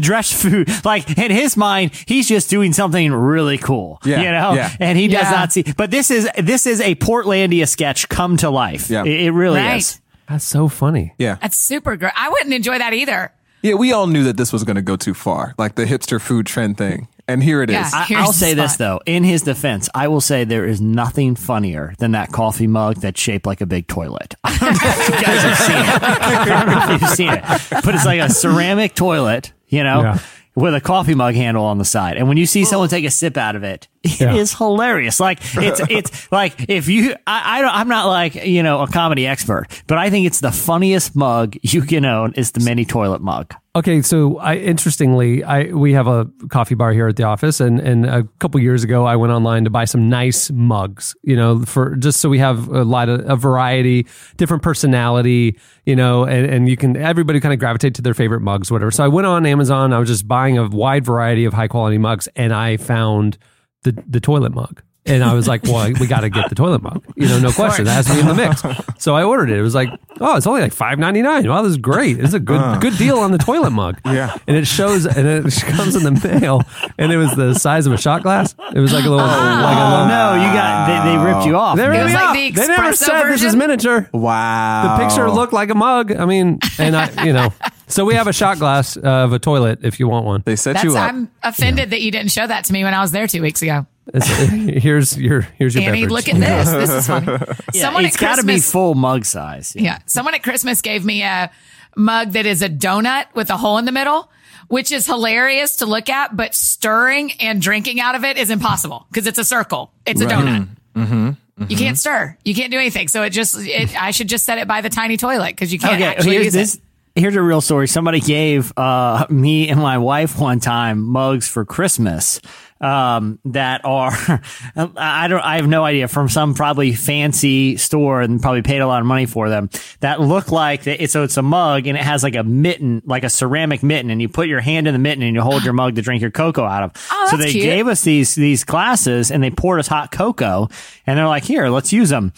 [0.00, 0.68] dress food.
[0.84, 4.00] Like in his mind, he's just doing something really cool.
[4.04, 4.54] Yeah, You know?
[4.54, 4.70] yeah.
[4.80, 5.30] And he does Yeah.
[5.30, 8.90] not see but this is this is a Portlandia sketch come to life.
[8.90, 9.04] Yeah.
[9.04, 9.76] It, it really Right.
[9.76, 10.00] is.
[10.28, 11.12] That's so funny.
[11.18, 12.12] yeah, That's super great.
[12.16, 13.32] I wouldn't enjoy that either.
[13.62, 13.74] yeah.
[13.74, 16.46] We all knew that this was going to go too far, like the hipster food
[16.46, 17.74] trend thing, and here it is.
[17.74, 17.90] Yeah.
[17.92, 20.80] I, Here's I'll the say this though, in his defense, I will say there is
[20.80, 24.34] nothing funnier than that coffee mug that's shaped like a big toilet.
[24.44, 26.02] I don't know if you guys have seen it.
[26.02, 30.02] I don't know if you've seen it, but it's like a ceramic toilet, you know,
[30.02, 30.18] Yeah.
[30.54, 32.16] with a coffee mug handle on the side.
[32.18, 35.20] And when you see someone take a sip out of it, It is hilarious.
[35.20, 38.88] Like it's it's like if you I, I don't I'm not like you know a
[38.88, 42.84] comedy expert, but I think it's the funniest mug you can own is the mini
[42.84, 43.54] toilet mug.
[43.74, 47.80] Okay, so I interestingly, I we have a coffee bar here at the office, and
[47.80, 51.60] and a couple years ago, I went online to buy some nice mugs, you know,
[51.64, 56.44] for just so we have a lot of a variety, different personality, you know, and
[56.50, 58.90] and you can everybody kind of gravitate to their favorite mugs, whatever.
[58.90, 61.96] So I went on Amazon, I was just buying a wide variety of high quality
[61.96, 63.38] mugs, and I found
[63.82, 64.82] the the toilet mug.
[65.04, 67.04] And I was like, well, we got to get the toilet mug.
[67.16, 67.86] You know, no question.
[67.86, 68.62] That has to be in the mix.
[69.02, 69.58] So I ordered it.
[69.58, 69.88] It was like,
[70.20, 71.48] oh, it's only like five ninety nine.
[71.48, 72.20] Wow, this is great.
[72.20, 72.78] It's a good ah.
[72.78, 73.98] good deal on the toilet mug.
[74.12, 74.36] Yeah.
[74.46, 76.60] And it shows, and it comes in the mail,
[76.98, 78.54] and it was the size of a shot glass.
[78.74, 79.26] It was like a little, oh.
[79.26, 80.06] like a little.
[80.06, 81.78] no, you got they, they ripped you off.
[81.78, 82.34] They, ripped was me like off.
[82.34, 84.10] the they never espresso said this is miniature.
[84.12, 84.98] Wow.
[84.98, 86.12] The picture looked like a mug.
[86.12, 87.54] I mean, and I, you know,
[87.92, 90.42] so we have a shot glass of a toilet if you want one.
[90.44, 91.08] They set That's you up.
[91.08, 93.62] I'm offended that you didn't show that to me when I was there two weeks
[93.62, 93.86] ago.
[94.12, 94.28] It's-
[94.82, 96.26] here's your here's your Annie, beverage.
[96.26, 96.70] look at this.
[96.70, 97.26] This is funny.
[97.74, 99.74] Yeah, Someone it's at got to be Christmas, full mug size.
[99.76, 101.50] yeah, someone at Christmas gave me a
[101.96, 104.30] mug that is a donut with a hole in the middle,
[104.68, 109.06] which is hilarious to look at, but stirring and drinking out of it is impossible
[109.10, 109.92] because it's a circle.
[110.04, 110.68] It's a donut.
[110.96, 111.30] Mm-hmm.
[111.68, 112.36] You can't stir.
[112.44, 113.06] You can't do anything.
[113.08, 115.78] So it just, it, I should just set it by the tiny toilet because you
[115.78, 116.74] can't actually use this.
[116.76, 116.80] it.
[117.14, 117.88] Here's a real story.
[117.88, 122.40] Somebody gave uh, me and my wife one time mugs for Christmas
[122.80, 124.10] um, that are
[124.76, 128.86] I don't I have no idea from some probably fancy store and probably paid a
[128.86, 129.70] lot of money for them
[130.00, 133.02] that look like the, it's so it's a mug and it has like a mitten
[133.06, 135.64] like a ceramic mitten and you put your hand in the mitten and you hold
[135.64, 136.92] your mug to drink your cocoa out of.
[137.24, 137.64] Oh, so they cute.
[137.64, 140.68] gave us these these glasses and they poured us hot cocoa
[141.06, 142.32] and they're like here let's use them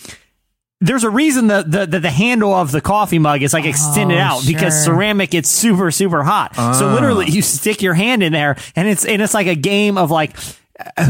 [0.85, 4.19] there's a reason that the, the, the handle of the coffee mug is like extended
[4.19, 6.55] Oh, out because ceramic it's super super hot.
[6.55, 6.95] So Ah.
[6.95, 10.11] literally you stick your hand in there and it's and it's like a game of
[10.11, 10.43] like uh,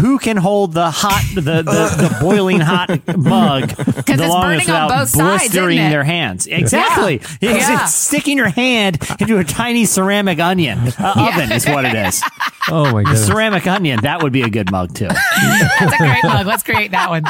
[0.00, 4.70] who can hold the hot the the, the boiling hot mug the it's longest burning
[4.70, 5.90] on without both sides, blistering isn't it?
[5.90, 7.82] their hands exactly it's, Yeah.
[7.82, 12.22] it's sticking your hand into a tiny ceramic onion uh, oven is what it is
[12.68, 16.24] Oh my god ceramic onion that would be a good mug too That's a great
[16.24, 16.46] mug.
[16.46, 17.22] Let's create that one.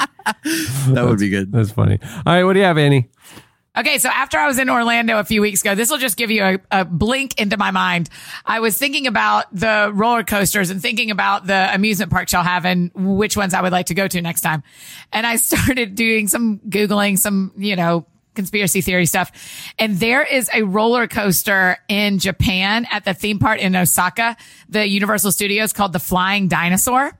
[0.94, 1.50] That would be good.
[1.52, 1.98] That's funny.
[2.02, 3.08] All right, what do you have, Annie?
[3.76, 6.30] Okay, so after I was in Orlando a few weeks ago, this will just give
[6.30, 8.08] you a, a blink into my mind.
[8.46, 12.64] I was thinking about the roller coasters and thinking about the amusement parks y'all have
[12.64, 14.62] and which ones I would like to go to next time.
[15.12, 18.06] And I started doing some Googling, some, you know,
[18.36, 19.32] conspiracy theory stuff.
[19.76, 24.36] And there is a roller coaster in Japan at the theme park in Osaka,
[24.68, 27.18] the Universal Studios called the Flying Dinosaur.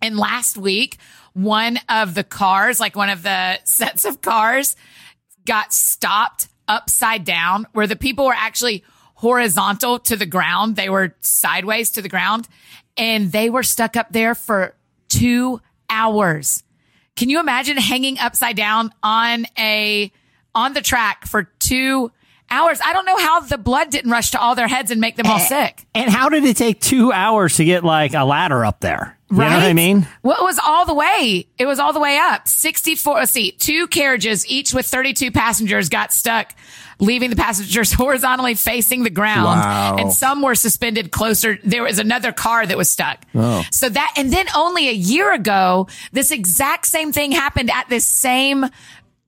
[0.00, 0.98] And last week,
[1.32, 4.76] one of the cars, like one of the sets of cars,
[5.46, 10.76] got stopped upside down where the people were actually horizontal to the ground.
[10.76, 12.48] They were sideways to the ground
[12.96, 14.74] and they were stuck up there for
[15.08, 16.62] two hours.
[17.16, 20.10] Can you imagine hanging upside down on a,
[20.54, 22.10] on the track for two
[22.50, 22.80] hours?
[22.84, 25.26] I don't know how the blood didn't rush to all their heads and make them
[25.26, 25.86] all sick.
[25.94, 29.50] and how did it take two hours to get like a ladder up there you
[29.50, 31.46] know what I mean Well, it was all the way.
[31.58, 32.46] It was all the way up.
[32.48, 36.54] 64, let's see, two carriages, each with 32 passengers got stuck,
[36.98, 39.60] leaving the passengers horizontally facing the ground.
[39.60, 39.96] Wow.
[39.98, 41.58] And some were suspended closer.
[41.64, 43.24] There was another car that was stuck.
[43.34, 43.64] Oh.
[43.70, 48.06] So that, and then only a year ago, this exact same thing happened at this
[48.06, 48.66] same,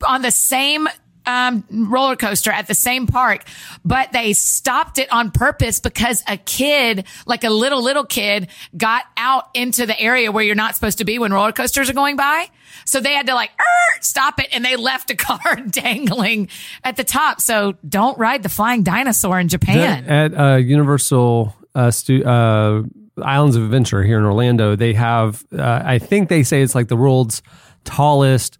[0.07, 0.88] on the same
[1.27, 3.45] um, roller coaster at the same park,
[3.85, 9.05] but they stopped it on purpose because a kid, like a little, little kid got
[9.17, 12.17] out into the area where you're not supposed to be when roller coasters are going
[12.17, 12.49] by.
[12.85, 14.49] So they had to like, "Er," stop it.
[14.53, 16.49] And they left a car dangling
[16.85, 17.41] at the top.
[17.41, 20.05] So don't ride the flying dinosaur in Japan.
[20.05, 22.83] At uh, Universal uh, stu- uh,
[23.23, 26.89] Islands of Adventure here in Orlando, they have, uh, I think they say it's like
[26.89, 27.43] the world's
[27.85, 28.59] tallest,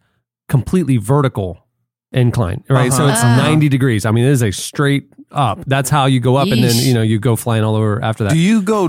[0.49, 1.66] completely vertical
[2.13, 2.93] incline, right?
[2.93, 4.07] So it's 90 degrees.
[4.07, 5.61] I mean, it is a straight up.
[5.67, 8.25] That's how you go up, and then, you know, you go flying all over after
[8.25, 8.33] that.
[8.33, 8.89] Do you go?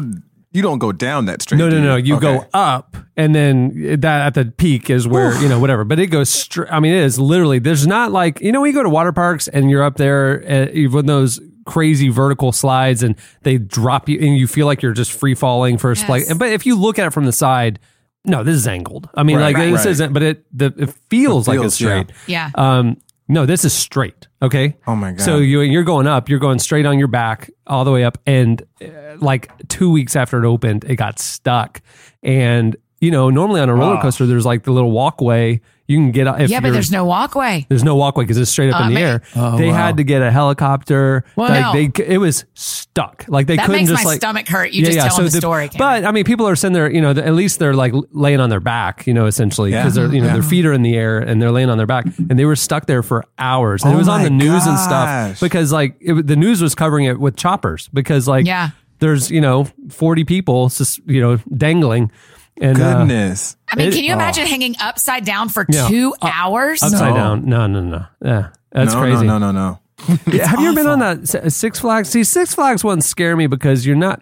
[0.54, 1.58] You don't go down that straight.
[1.60, 1.98] No, no, no.
[1.98, 2.38] You Okay.
[2.38, 5.84] go up, and then that at the peak is where you know whatever.
[5.84, 6.72] But it goes straight.
[6.72, 7.60] I mean, it is literally.
[7.60, 10.44] There's not like you know when you go to water parks and you're up there
[10.48, 14.94] uh, when those crazy vertical slides and they drop you and you feel like you're
[14.94, 16.22] just free falling for a split.
[16.28, 16.38] Yes.
[16.38, 17.78] But if you look at it from the side,
[18.24, 19.10] no, this is angled.
[19.16, 19.92] I mean, Right, like right, this right.
[19.92, 20.14] isn't.
[20.14, 22.10] But it the it feels It like it's straight.
[22.26, 22.52] Yeah.
[22.56, 22.98] Um,
[23.28, 24.28] no, this is straight.
[24.42, 24.76] Okay.
[24.88, 25.22] Oh my God.
[25.22, 26.30] So you you're going up.
[26.30, 30.16] You're going straight on your back all the way up, and uh, like two weeks
[30.16, 31.82] after it opened, it got stuck,
[32.24, 36.12] and you know, normally on a roller coaster, there's like the little walkway you can
[36.12, 36.28] get.
[36.42, 37.66] If yeah, but there's no walkway.
[37.70, 39.04] there's no walkway because it's straight up Uh, in the man.
[39.04, 39.22] air.
[39.36, 39.74] Oh, they wow.
[39.76, 41.24] had to get a helicopter.
[41.36, 41.74] Well, like no.
[42.04, 43.26] they, it was stuck.
[43.28, 44.72] Like they That couldn't makes just my like stomach hurt.
[44.72, 46.04] You just tell them the story, Cameron.
[46.04, 46.92] But I mean, people are sitting there.
[46.92, 49.08] You know, at least they're like laying on their back.
[49.08, 50.04] You know, essentially because Yeah.
[50.04, 50.34] they're you know Yeah.
[50.34, 52.56] their feet are in the air and they're laying on their back, and they were
[52.58, 53.84] stuck there for hours.
[53.84, 56.62] And it Oh was on the my news and stuff because like it, the news
[56.62, 58.72] was covering it with choppers because like Yeah.
[59.00, 62.12] there's you know 40 people just you know dangling.
[62.60, 63.56] And uh, Goodness.
[63.72, 65.88] I mean, It- can you imagine hanging upside down for Yeah.
[65.88, 66.82] two hours?
[66.82, 67.16] upside No.
[67.16, 67.46] down.
[67.46, 68.06] No, no, no.
[68.24, 69.26] Yeah, that's no, crazy.
[69.26, 70.18] No, no, no, no.
[70.32, 72.10] Yeah, Have you ever been on that Six Flags?
[72.10, 74.22] See, Six Flags wouldn't scare me because you're not.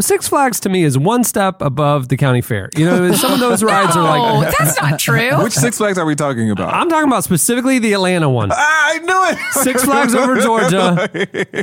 [0.00, 2.68] Six Flags to me is one step above the county fair.
[2.76, 4.56] You know, some of those rides are Oh, like.
[4.58, 5.42] that's not true.
[5.44, 6.72] Which Six Flags are we talking about?
[6.74, 8.50] I'm talking about specifically the Atlanta one.
[8.52, 9.52] Ah, I knew it.
[9.52, 11.08] Six Flags over Georgia.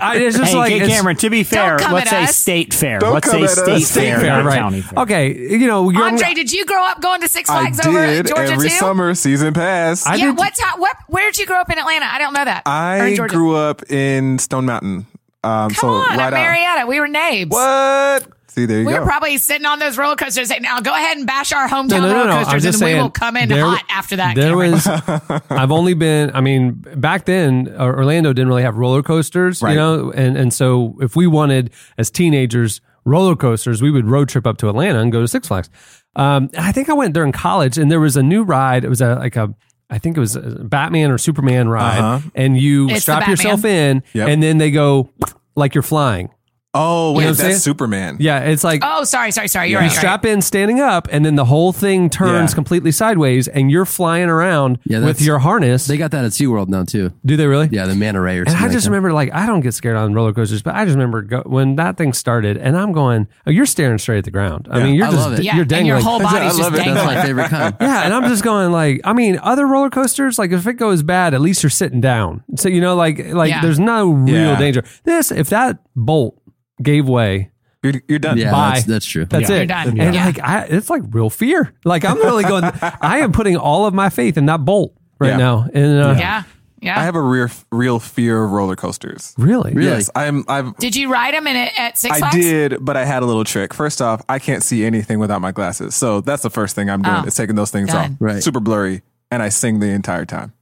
[0.02, 2.36] I, it's just Hey, like Kay Cameron, to be fair, let's say us.
[2.38, 3.00] state fair.
[3.00, 3.88] Don't let's say at state, us.
[3.88, 4.58] State fair, fair, right?
[4.60, 5.00] county fair.
[5.04, 8.04] Okay, you know, you're Andre, did you grow up going to Six I Flags over
[8.04, 8.76] in did Georgia every too?
[8.76, 10.06] summer season pass.
[10.06, 10.80] I yeah, did- what time?
[10.80, 10.96] What?
[11.08, 12.06] Where did you grow up in Atlanta?
[12.06, 12.64] I don't know that.
[12.66, 15.06] I grew up in Stone Mountain.
[15.44, 16.88] Um, Come so on, right at out- Marietta.
[16.88, 17.52] We were neighbors.
[17.56, 18.28] What?
[18.48, 19.00] See, there you We go.
[19.00, 21.90] were probably sitting on those roller coasters saying, "Now go ahead and bash our hometown
[21.90, 22.32] No, no, no, roller no.
[22.36, 24.88] I'm coasters, and saying, we will come in there- hot after that." There Cameron." was,
[25.50, 26.32] I've only been.
[26.36, 30.54] I mean, back then, uh, Orlando didn't really have roller coasters, you know, and and
[30.54, 35.00] so if we wanted as teenagers roller coasters, we would road trip up to Atlanta
[35.00, 35.70] and go to Six Flags.
[36.18, 38.84] Um, I think I went during college, and there was a new ride.
[38.84, 39.54] It was a like a.
[39.92, 42.30] I think it was Batman or Superman ride, Uh-huh.
[42.34, 44.30] and you It's strap yourself in, Yep.
[44.30, 45.10] and then they go
[45.56, 46.30] like you're flying.
[46.74, 47.52] Oh, wait, know what saying?
[47.52, 48.18] that's Superman.
[48.20, 49.68] Yeah, it's like oh, sorry, sorry, sorry.
[49.70, 49.86] You're Yeah.
[49.88, 49.92] right.
[49.92, 52.56] you you're strap in standing up, and then the whole thing turns Yeah.
[52.56, 55.88] completely sideways, and you're flying around Yeah, with your harness.
[55.88, 57.12] They got that at SeaWorld now too.
[57.26, 57.70] Do they really?
[57.72, 58.64] Yeah, the manta ray or And something.
[58.64, 58.92] I like just that.
[58.92, 61.76] remember, like, I don't get scared on roller coasters, but I just remember go, when
[61.76, 64.68] that thing started, and I'm going, oh, you're staring straight at the ground.
[64.72, 64.84] I Yeah.
[64.86, 65.44] mean, you're I just love it.
[65.44, 66.96] Yeah, you're and your whole I body's just love dangling.
[66.96, 67.76] That's my favorite kind.
[67.82, 71.04] yeah, and I'm just going like, I mean, other roller coasters, like if it goes
[71.04, 72.44] bad, at least you're sitting down.
[72.56, 73.62] So you know, like, like Yeah.
[73.62, 74.56] there's no real Yeah.
[74.58, 74.84] danger.
[75.04, 76.38] This, if that bolt
[76.84, 77.52] gave way,
[77.84, 78.38] You're, you're done.
[78.38, 78.70] Yeah, Bye.
[78.76, 79.26] that's, that's true.
[79.26, 79.56] That's Yeah.
[79.56, 79.60] it.
[79.60, 79.88] You're done.
[80.00, 80.26] And Yeah.
[80.26, 81.74] like, I, it's like real fear.
[81.86, 82.64] Like I'm really going.
[83.02, 85.38] I am putting all of my faith in that bolt right Yeah.
[85.38, 85.68] now.
[85.74, 86.44] And uh, yeah,
[86.80, 87.00] yeah.
[87.00, 89.34] I have a real, real fear of roller coasters.
[89.38, 89.88] really, Really?
[89.90, 90.44] Yes, I'm.
[90.48, 90.76] I've.
[90.78, 92.36] Did you ride them in it at Six I Flags?
[92.36, 93.74] did, but I had a little trick.
[93.74, 97.02] First off, I can't see anything without my glasses, so that's the first thing I'm
[97.02, 97.26] doing Oh.
[97.28, 97.96] is taking those things Good.
[97.98, 98.10] off.
[98.20, 98.44] Right.
[98.44, 100.54] Super blurry, and I sing the entire time.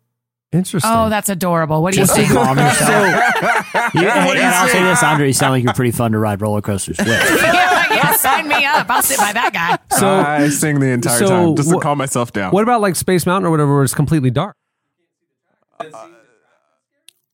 [0.52, 0.92] Interesting.
[0.94, 1.82] Oh, that's adorable.
[1.84, 2.34] What do you Just to think?
[2.34, 3.24] calm yourself.
[3.94, 6.42] You- hey, and I'll say this, Andre, you sound like you're pretty fun to ride
[6.42, 7.08] roller coasters with.
[7.08, 8.90] yeah, yeah, sign me up.
[8.90, 9.78] I'll sit by that guy.
[9.98, 10.08] so.
[10.08, 12.52] I sing the entire so time just to wha- calm myself down.
[12.52, 14.56] What about like Space Mountain or whatever, where it's completely dark?
[15.80, 16.08] Uh,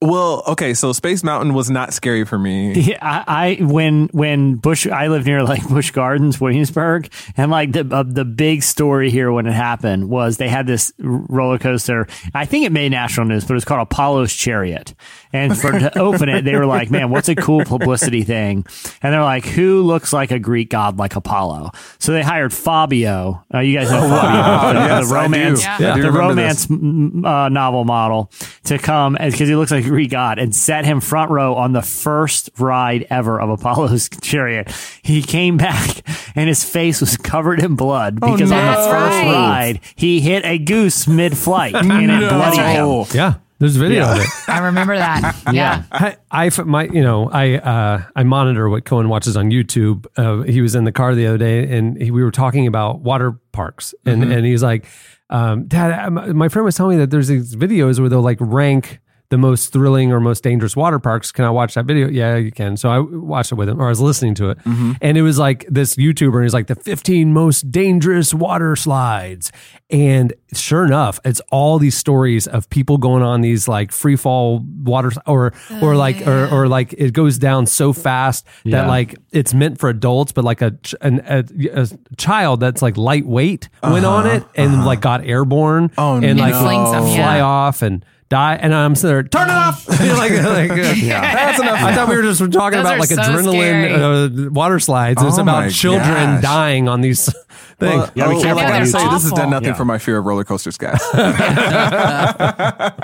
[0.01, 2.73] Well, okay, so Space Mountain was not scary for me.
[2.85, 7.71] Yeah, I, I when when Bush I live near like Busch Gardens, Williamsburg, and like
[7.71, 12.07] the uh, the big story here when it happened was they had this roller coaster.
[12.33, 14.93] I think it made national news, but it was called Apollo's Chariot.
[15.35, 18.65] And for to open it, they were like, "Man, what's a cool publicity thing?"
[19.01, 23.43] And they're like, "Who looks like a Greek god like Apollo?" So they hired Fabio.
[23.53, 25.93] Uh, you guys know Fabio, the, Yes, the romance, Yeah.
[25.95, 28.31] I the romance uh, novel model
[28.65, 31.73] to come because he looks like a Greek god and set him front row on
[31.73, 34.71] the first ride ever of Apollo's chariot.
[35.01, 36.01] He came back
[36.35, 39.25] and his face was covered in blood because on the first right.
[39.25, 42.85] ride he hit a goose mid flight and it bloodied him.
[42.85, 44.15] Oh, Yeah, there's a video Yeah.
[44.15, 44.27] of it.
[44.49, 45.35] I remember that.
[45.53, 45.83] Yeah.
[46.31, 50.05] I, my you know I uh, I monitor what Cohen watches on YouTube.
[50.17, 52.99] Uh, he was in the car the other day, and he, we were talking about
[53.01, 54.85] water parks, and and he's like,
[55.29, 58.21] um, Dad, uh, my my friend was telling me that there's these videos where they'll
[58.21, 61.31] like rank the most thrilling or most dangerous water parks.
[61.31, 62.07] Can I watch that video?
[62.09, 62.77] Yeah, you can.
[62.77, 64.93] So I watched it with him, or I was listening to it, mm-hmm.
[65.01, 69.51] and it was like this YouTuber, and he's like the 15 most dangerous water slides,
[69.89, 74.63] and sure enough, it's all these stories of people going on these like free fall
[74.83, 79.53] water or or like or or like it goes down so fast that like it's
[79.53, 84.25] meant for adults, but like a an, a, a child that's like lightweight went on
[84.25, 84.37] uh-huh.
[84.37, 85.19] it and like uh-huh.
[85.19, 86.63] got airborne Oh, and like no.
[86.63, 87.45] would fly yeah.
[87.45, 88.55] off and die.
[88.55, 89.87] And I'm sitting there, turn it off.
[89.89, 91.81] like, like, uh, That's enough.
[91.81, 95.21] I thought we were just talking Those about are like so adrenaline uh, water slides.
[95.23, 96.41] It's Oh about children gosh.
[96.41, 97.25] dying on these
[97.79, 97.97] things.
[98.01, 99.37] Well, Yeah, we can't I forget gotta say, this has awful.
[99.37, 99.73] done nothing Yeah.
[99.75, 101.01] for my fear of roller coasters, guys.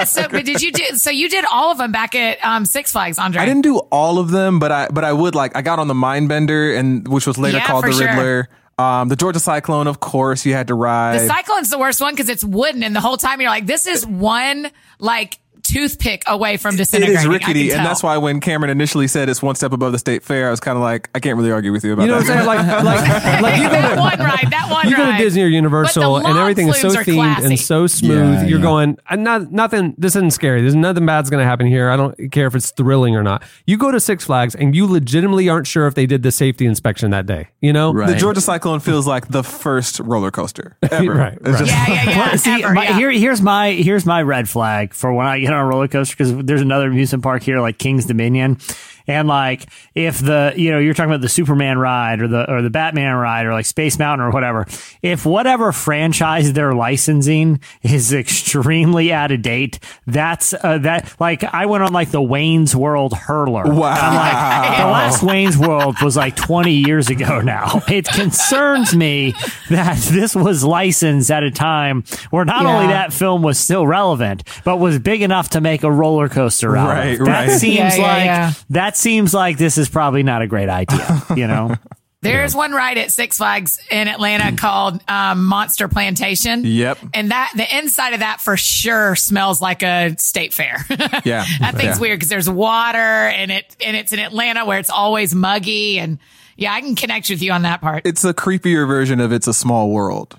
[0.07, 0.83] So, but did you do?
[0.95, 3.41] So you did all of them back at um, Six Flags, Andre?
[3.41, 5.87] I didn't do all of them, but I but I would like I got on
[5.87, 8.07] the Mind Bender and which was later Yeah, called for the sure.
[8.07, 8.49] Riddler.
[8.81, 11.19] Um, the Georgia Cyclone, of course, you had to ride.
[11.19, 13.85] The Cyclone's the worst one because it's wooden, and the whole time you're like, "This
[13.85, 15.37] is one like
[15.71, 17.19] toothpick away from It disintegrating.
[17.21, 19.99] is I rickety, and that's why when Cameron initially said it's one step above the
[19.99, 22.09] state fair, I was kind of like, I can't really argue with you about You
[22.09, 22.47] know what that.
[22.47, 22.83] I'm saying?
[22.83, 25.17] Like, like, like you go that to one ride, that one you go to.
[25.17, 27.45] Disney or Universal, and everything is so themed classy.
[27.45, 28.35] and so smooth.
[28.35, 28.63] Yeah, You're yeah.
[28.65, 29.93] going, "Uh, not nothing.
[29.97, 30.61] This isn't scary.
[30.61, 31.89] There's nothing bad's going to happen here.
[31.89, 33.43] I don't care if it's thrilling or not.
[33.65, 36.65] You go to Six Flags, and you legitimately aren't sure if they did the safety
[36.65, 37.49] inspection that day.
[37.61, 38.07] You know, Right.
[38.09, 41.13] the Georgia Cyclone feels like the first roller coaster ever.
[41.13, 41.57] Right, right.
[41.59, 42.35] just- Yeah, yeah, yeah.
[42.35, 42.97] See, ever, my, yeah.
[42.97, 46.15] here, here's my here's my red flag for when I get on a roller coaster
[46.15, 48.57] because there's another amusement park here like King's Dominion,
[49.07, 52.61] and like if the you know you're talking about the Superman ride or the or
[52.61, 54.65] the Batman ride or like Space Mountain or whatever,
[55.01, 61.65] if whatever franchise they're licensing is extremely out of date, that's uh, that like I
[61.65, 63.63] went on like the Wayne's World hurler.
[63.73, 63.93] Wow.
[63.93, 67.81] I'm like, the last Wayne's World was like 20 years ago now.
[67.87, 69.33] It concerns me
[69.69, 72.73] that this was licensed at a time where not Yeah.
[72.75, 76.75] only that film was still relevant, but was big enough to make a roller coaster
[76.77, 77.25] out Right, of.
[77.25, 77.59] That right.
[77.59, 78.53] seems Yeah, yeah, like yeah.
[78.91, 81.75] That seems like this is probably not a great idea, you know?
[82.21, 86.63] There's one ride at Six Flags in Atlanta called um, Monster Plantation.
[86.65, 86.99] Yep.
[87.15, 90.85] And that the inside of that for sure smells like a state fair.
[91.25, 91.45] Yeah.
[91.61, 91.99] that thing's Yeah.
[91.99, 96.19] weird because there's water and it and it's in Atlanta where it's always muggy and
[96.57, 98.05] yeah, I can connect with you on that part.
[98.05, 100.37] It's a creepier version of It's a Small World.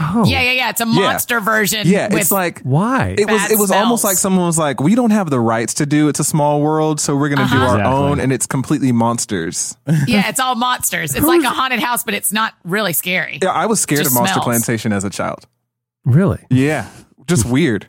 [0.00, 0.70] Oh, yeah, yeah, yeah.
[0.70, 1.86] It's a monster version.
[1.86, 3.14] Yeah, with, it's like why?
[3.18, 3.50] it was.
[3.50, 6.20] It was almost like someone was like, "We don't have the rights to do It's
[6.20, 7.56] a Small World, so we're going to Uh-huh.
[7.56, 7.94] do our Exactly.
[7.94, 9.76] own," and it's completely monsters.
[10.06, 11.14] yeah, it's all monsters.
[11.14, 13.38] It's like a haunted house, but it's not really scary.
[13.42, 14.44] yeah, I was scared Just of Monster smells.
[14.44, 15.46] Plantation as a child.
[16.04, 16.40] really?
[16.50, 16.88] Yeah,
[17.26, 17.86] just weird.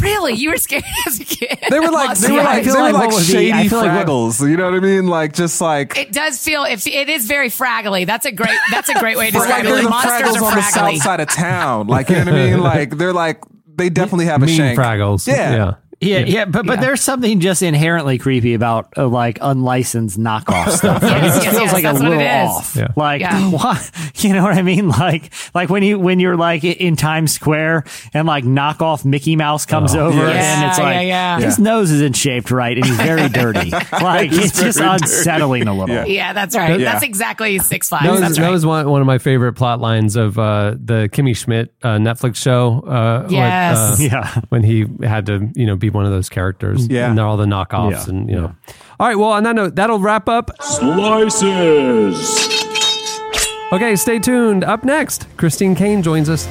[0.00, 1.58] Really, you were scared as a kid.
[1.68, 3.68] They were like they were I like feel they were like like what would shady
[3.68, 4.48] feel like fraggles.
[4.48, 5.06] You know what I mean?
[5.06, 8.06] Like just like It does feel it, it is very fraggly.
[8.06, 9.82] That's a great that's a great way to describe it.
[9.82, 11.86] the Monsters Fraggles are on the south side of town.
[11.86, 12.60] Like you know what I mean?
[12.70, 14.78] Like they're like they definitely have a Mean shank.
[14.78, 15.26] Fraggles.
[15.26, 15.54] Yeah.
[15.54, 15.74] yeah.
[16.00, 16.80] Yeah, yeah, but but Yeah.
[16.86, 21.02] there's something just inherently creepy about uh, like unlicensed knockoff stuff.
[21.10, 22.74] Like, it Yes, just yes, feels yes, like a little off.
[22.76, 22.88] Yeah.
[22.96, 23.50] Like Yeah.
[23.50, 23.90] what?
[24.16, 24.88] You know what I mean?
[24.88, 27.84] Like like when you when you're like in Times Square
[28.14, 30.06] and like knockoff Mickey Mouse comes Oh.
[30.06, 30.44] over Yes.
[30.56, 31.40] and it's Yeah, like yeah, yeah.
[31.44, 33.70] his nose isn't shaped right and he's very dirty.
[34.00, 35.04] Like it's, just very dirty.
[35.04, 35.94] unsettling a little.
[35.94, 36.04] Yeah.
[36.06, 36.80] Yeah, that's right.
[36.80, 36.92] Yeah.
[36.92, 38.04] That's exactly Six Flags.
[38.04, 38.50] That was, that's that right.
[38.50, 42.36] was one, one of my favorite plot lines of uh, the Kimmy Schmidt uh, Netflix
[42.36, 42.80] show.
[42.86, 44.00] Uh, what, Yes.
[44.00, 44.40] uh, Yeah.
[44.48, 46.86] when he had to, you know, be one of those characters.
[46.88, 47.08] Yeah.
[47.08, 48.10] And they're all the knockoffs Yeah.
[48.10, 48.54] and, you know.
[48.98, 49.16] All right.
[49.16, 50.50] Well, on that note, that'll wrap up.
[50.60, 52.16] Slices.
[53.72, 53.96] Okay.
[53.96, 54.64] Stay tuned.
[54.64, 56.46] Up next, Christine Caine joins us.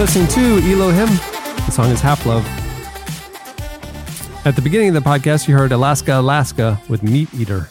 [0.00, 0.40] Listening to
[0.72, 1.08] Elohim.
[1.66, 2.42] The song is Half Love.
[4.46, 7.68] At the beginning of the podcast, you heard Alaska, Alaska with Meat Eater.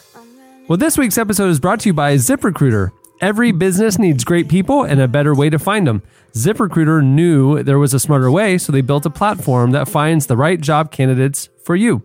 [0.68, 2.92] Well, this week's episode is brought to you by ZipRecruiter.
[3.20, 6.04] Every business needs great people and a better way to find them.
[6.34, 10.36] ZipRecruiter knew there was a smarter way, so they built a platform that finds the
[10.36, 12.00] right job candidates for you.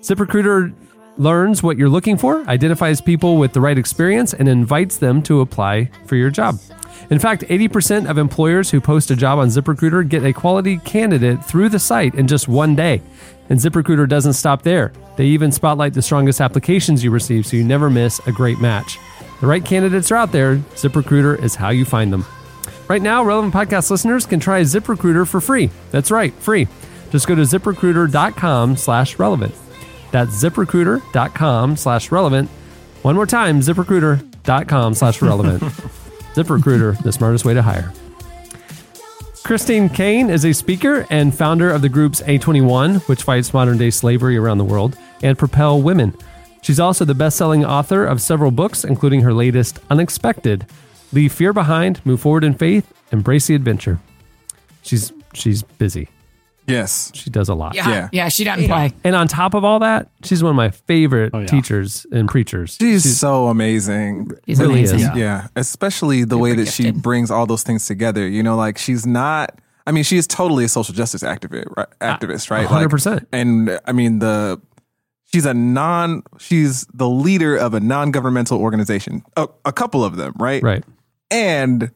[0.00, 0.74] ZipRecruiter
[1.18, 5.40] learns what you're looking for, identifies people with the right experience, and invites them to
[5.40, 6.58] apply for your job.
[7.10, 11.44] In fact, 80% of employers who post a job on ZipRecruiter get a quality candidate
[11.44, 13.02] through the site in just one day.
[13.48, 14.92] And ZipRecruiter doesn't stop there.
[15.16, 18.98] They even spotlight the strongest applications you receive so you never miss a great match.
[19.40, 20.56] The right candidates are out there.
[20.56, 22.24] ZipRecruiter is how you find them.
[22.88, 25.70] Right now, relevant podcast listeners can try ZipRecruiter for free.
[25.90, 26.68] That's right, free.
[27.10, 29.54] Just go to ziprecruiter.com slash relevant.
[30.12, 32.48] That's ziprecruiter.com slash relevant.
[33.02, 35.62] One more time, ziprecruiter.com slash relevant.
[36.34, 37.92] ZipRecruiter, the smartest way to hire.
[39.44, 43.90] Christine Caine is a speaker and founder of the groups A21, which fights modern day
[43.90, 46.14] slavery around the world, and Propel Women.
[46.62, 50.66] She's also the best selling author of several books, including her latest, Unexpected
[51.12, 53.98] Leave Fear Behind, Move Forward in Faith, Embrace the Adventure.
[54.82, 56.08] She's she's busy.
[56.72, 57.10] Yes.
[57.14, 57.74] She does a lot.
[57.74, 58.08] yeah, Yeah.
[58.12, 58.92] yeah, she doesn't play.
[59.04, 61.46] And on top of all that, she's one of my favorite oh, yeah.
[61.46, 62.76] teachers and preachers.
[62.80, 64.30] She's, so amazing.
[64.46, 64.98] She's Really amazing.
[65.00, 65.04] is.
[65.04, 65.14] Yeah.
[65.16, 65.46] Yeah.
[65.56, 67.02] Especially the way that she gifted.
[67.02, 68.26] brings all those things together.
[68.26, 71.88] You know, like she's not, I mean, she is totally a social justice activist, right?
[72.00, 72.70] Activist, right?
[72.70, 73.26] Like, 100%.
[73.32, 74.60] And I mean, the,
[75.32, 80.16] she's a non, she's the leader of a non governmental organization, a, a couple of
[80.16, 80.62] them, right?
[80.62, 80.84] Right.
[81.30, 81.90] And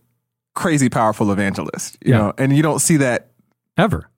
[0.54, 2.18] crazy powerful evangelist, you Yeah.
[2.18, 3.28] know, and you don't see that.
[3.76, 4.08] Ever.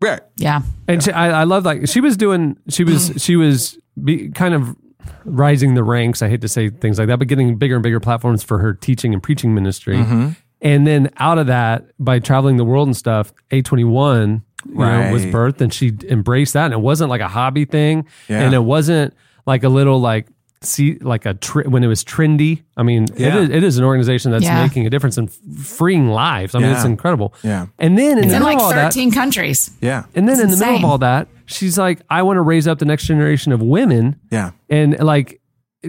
[0.00, 0.20] Right.
[0.36, 0.62] Yeah.
[0.86, 4.54] And she, I, I love like she was doing she was she was be, kind
[4.54, 4.76] of
[5.24, 6.22] rising the ranks.
[6.22, 8.74] I hate to say things like that, but getting bigger and bigger platforms for her
[8.74, 9.96] teaching and preaching ministry.
[9.96, 10.30] Mm-hmm.
[10.60, 15.24] And then out of that, by traveling the world and stuff, A21 you know, was
[15.26, 16.66] birthed and she embraced that.
[16.66, 18.06] And it wasn't like a hobby thing.
[18.28, 18.40] Yeah.
[18.40, 19.14] And it wasn't
[19.46, 20.26] like a little like,
[20.62, 22.62] see, like a, tr- when it was trendy.
[22.76, 23.28] I mean, Yeah.
[23.28, 24.62] it, is, it is an organization that's Yeah.
[24.62, 26.54] making a difference in freeing lives.
[26.54, 26.76] I mean, Yeah.
[26.76, 27.34] it's incredible.
[27.42, 27.66] Yeah.
[27.78, 29.70] And then in It's the in middle like of all that, 13 countries.
[29.80, 30.04] Yeah.
[30.14, 32.66] and then It's in the middle of all that, she's like, I want to raise
[32.66, 34.16] up the next generation of women.
[34.32, 34.50] Yeah.
[34.68, 35.40] And like,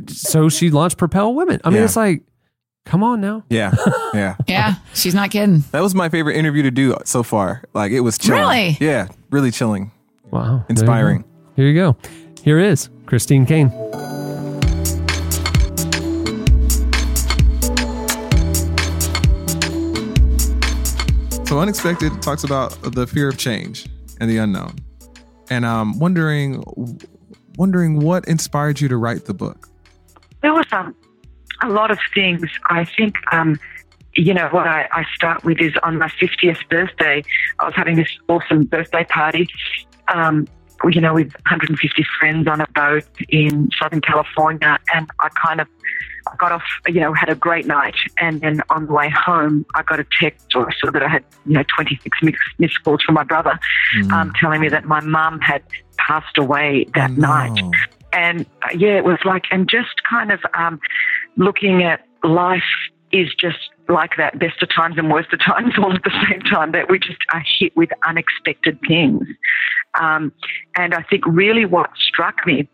[0.08, 1.60] so she launched Propel Women.
[1.64, 1.86] I mean, Yeah.
[1.86, 2.22] it's like,
[2.86, 3.44] come on now.
[3.50, 3.72] Yeah.
[4.14, 4.36] Yeah.
[4.48, 5.64] Yeah, she's not kidding.
[5.72, 7.64] That was my favorite interview to do so far.
[7.76, 8.40] Like it was chilling.
[8.42, 8.78] Really?
[8.80, 9.08] Yeah.
[9.30, 9.92] Really chilling.
[10.32, 10.42] Wow.
[10.44, 11.22] There you Inspiring.
[11.22, 11.28] go.
[11.56, 11.98] Here you go.
[12.44, 13.70] Here is Christine Caine.
[21.50, 23.88] So unexpected talks about the fear of change
[24.22, 24.76] and the unknown,
[25.50, 26.64] and I'm wondering,
[27.58, 29.68] wondering what inspired you to write the book.
[30.44, 30.96] there was um,
[31.64, 32.44] a lot of things.
[32.68, 33.60] I think, um,
[34.14, 37.24] you know, what I, I start with is on my 50th birthday,
[37.58, 39.48] I was having this awesome birthday party,
[40.14, 40.48] um,
[40.88, 44.78] you know, with 150 friends on a boat in Southern California.
[44.94, 45.68] And I kind of
[46.32, 47.96] I got off, you know, had a great night.
[48.20, 51.08] And then on the way home, I got a text or I saw that I
[51.08, 53.60] had, you know, 26 missed, missed calls from my brother
[54.12, 55.64] um, telling me that my mum had
[55.98, 57.28] passed away that No.
[57.28, 57.60] night
[58.14, 60.80] and uh, yeah, it was like, and just kind of um,
[61.38, 62.64] looking at life
[63.12, 63.58] is just
[63.88, 66.90] like that, best of times and worst of times all at the same time, that
[66.90, 69.28] we just are hit with unexpected things.
[70.00, 70.32] Um,
[70.76, 72.68] and I think really what struck me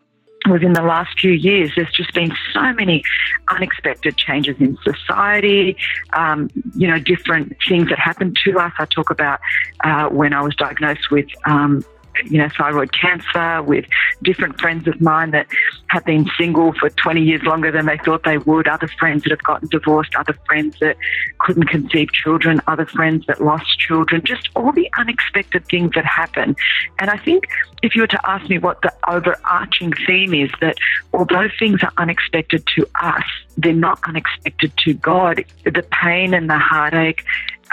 [0.47, 3.03] was in the last few years, there's just been so many
[3.49, 5.77] unexpected changes in society,
[6.13, 8.73] um, you know, different things that happened to us.
[8.77, 9.39] I talk about
[9.83, 11.83] uh, when I was diagnosed with um,
[12.25, 13.85] you know, thyroid cancer with
[14.23, 15.47] different friends of mine that
[15.87, 19.31] have been single for 20 years longer than they thought they would, other friends that
[19.31, 20.97] have gotten divorced, other friends that
[21.39, 26.55] couldn't conceive children, other friends that lost children, just all the unexpected things that happen.
[26.99, 27.45] And I think
[27.81, 30.77] if you were to ask me what the overarching theme is, that
[31.13, 33.23] although things are unexpected to us,
[33.57, 35.45] they're not unexpected to God.
[35.63, 37.23] The pain and the heartache,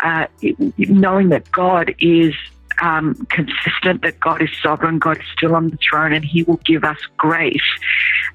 [0.02, 0.26] uh,
[0.76, 2.34] knowing that God is
[2.82, 6.60] um, consistent, that God is sovereign, God is still on the throne, and He will
[6.64, 7.60] give us grace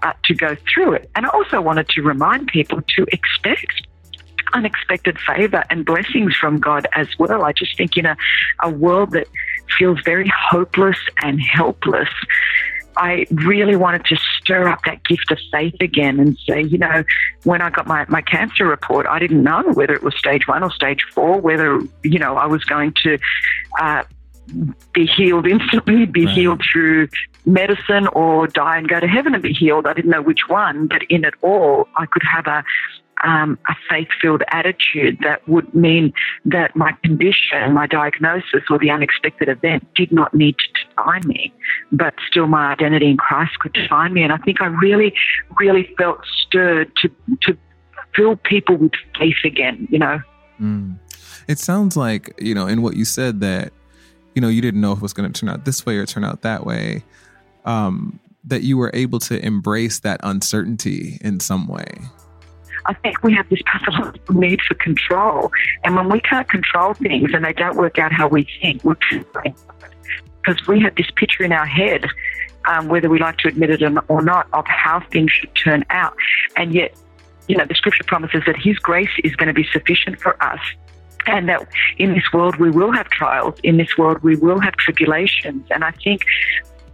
[0.01, 1.09] uh, to go through it.
[1.15, 3.87] And I also wanted to remind people to expect
[4.53, 7.43] unexpected favor and blessings from God as well.
[7.43, 8.15] I just think in a,
[8.63, 9.27] a world that
[9.77, 12.09] feels very hopeless and helpless,
[12.95, 17.03] I really wanted to stir up that gift of faith again and say, you know,
[17.43, 20.63] when I got my, my cancer report, I didn't know whether it was stage one
[20.63, 23.19] or stage four, whether, you know, I was going to
[23.79, 24.03] uh,
[24.93, 27.07] be healed instantly, be healed through
[27.45, 29.87] medicine, or die and go to heaven and be healed.
[29.87, 32.63] I didn't know which one, but in it all, I could have a
[33.23, 36.13] um, a faith filled attitude that would mean
[36.45, 41.53] that my condition, my diagnosis, or the unexpected event did not need to define me,
[41.91, 44.23] but still my identity in Christ could define me.
[44.23, 45.13] And I think I really,
[45.59, 47.09] really felt stirred to,
[47.41, 47.57] to
[48.15, 50.19] fill people with faith again, you know.
[50.61, 50.99] Mm.
[51.47, 53.71] It sounds like, you know, in what you said that,
[54.37, 56.05] you know, you didn't know if it was going to turn out this way or
[56.05, 57.03] turn out that way,
[57.65, 61.87] um, that you were able to embrace that uncertainty in some way.
[62.85, 65.51] I think we have this pathological need for control.
[65.83, 68.95] And when we can't control things and they don't work out how we think, we're
[70.45, 72.05] because we have this picture in our head,
[72.65, 76.15] um, whether we like to admit it or not, of how things should turn out.
[76.55, 76.95] And yet,
[77.47, 80.59] you know, the scripture promises that His grace is going to be sufficient for us.
[81.27, 81.67] And that
[81.97, 85.65] in this world we will have trials, in this world we will have tribulations.
[85.71, 86.23] And I think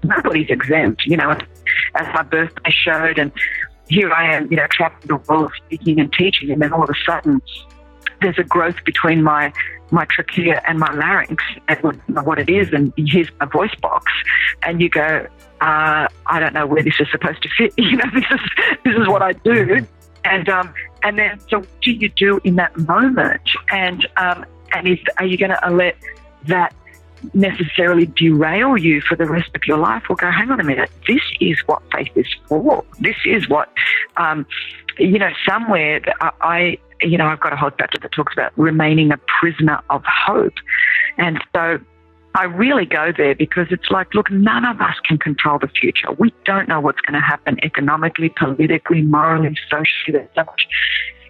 [0.04, 1.32] nobody's exempt, you know,
[1.96, 3.20] as my birthday showed.
[3.20, 3.32] And
[3.88, 6.52] here I am, you know, traveling the world speaking and teaching.
[6.52, 7.42] And then all of a sudden,
[8.22, 9.54] there's a growth between my
[9.92, 11.44] my trachea and my larynx.
[12.08, 14.12] Know what it is, and here's my voice box,
[14.64, 15.28] and you go,
[15.62, 17.74] uh, I don't know where this is supposed to fit.
[17.78, 18.40] You know, this is
[18.84, 19.86] this is what I do,
[20.26, 23.42] and um, and then so what do you do in that moment?
[23.72, 25.98] And um, and is are you going to let
[26.46, 26.74] that
[27.34, 30.90] necessarily derail you for the rest of your life or go, hang on a minute,
[31.08, 32.84] this is what faith is for.
[33.00, 33.70] This is what,
[34.18, 34.46] um,
[34.98, 39.12] you know, somewhere I, you know, I've got a whole chapter that talks about remaining
[39.12, 40.54] a prisoner of hope.
[41.18, 41.80] And so
[42.36, 46.12] I really go there because it's like, look, none of us can control the future.
[46.18, 50.14] We don't know what's going to happen economically, politically, morally, socially.
[50.14, 50.68] There's so much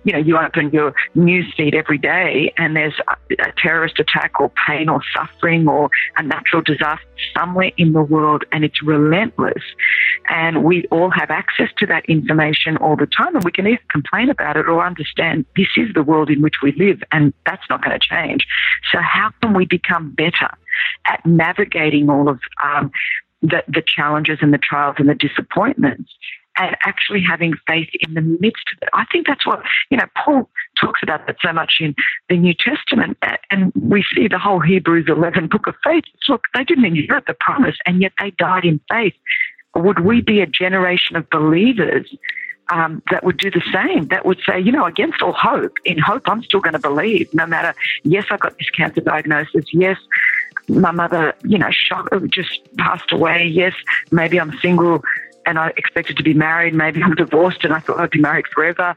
[0.03, 4.39] you know, you open your news feed every day and there's a, a terrorist attack
[4.39, 9.63] or pain or suffering or a natural disaster somewhere in the world and it's relentless.
[10.29, 13.81] And we all have access to that information all the time and we can either
[13.89, 17.63] complain about it or understand this is the world in which we live and that's
[17.69, 18.45] not going to change.
[18.91, 20.49] So how can we become better
[21.07, 22.91] at navigating all of um,
[23.41, 26.11] the, the challenges and the trials and the disappointments
[26.57, 28.89] and actually having faith in the midst of it.
[28.93, 30.49] I think that's what, you know, Paul
[30.79, 31.95] talks about that so much in
[32.29, 33.17] the New Testament.
[33.49, 36.03] And we see the whole Hebrews 11 book of faith.
[36.29, 39.15] Look, they didn't inherit the promise and yet they died in faith.
[39.75, 42.13] Would we be a generation of believers
[42.71, 44.07] um, that would do the same?
[44.09, 47.33] That would say, you know, against all hope, in hope, I'm still going to believe
[47.33, 47.73] no matter,
[48.03, 49.65] yes, I got this cancer diagnosis.
[49.73, 49.97] Yes,
[50.67, 53.45] my mother, you know, shock, just passed away.
[53.51, 53.73] Yes,
[54.11, 55.03] maybe I'm single
[55.45, 56.73] and I expected to be married.
[56.73, 58.95] Maybe I'm divorced and I thought I'd be married forever.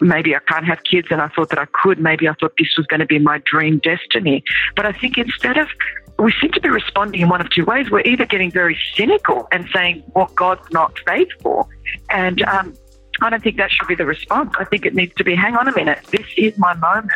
[0.00, 1.98] Maybe I can't have kids and I thought that I could.
[1.98, 4.44] Maybe I thought this was going to be my dream destiny.
[4.76, 5.68] But I think instead of,
[6.18, 7.90] we seem to be responding in one of two ways.
[7.90, 11.68] We're either getting very cynical and saying, well, God's not faithful.
[12.10, 12.74] And um,
[13.20, 14.52] I don't think that should be the response.
[14.58, 17.12] I think it needs to be, hang on a minute, this is my moment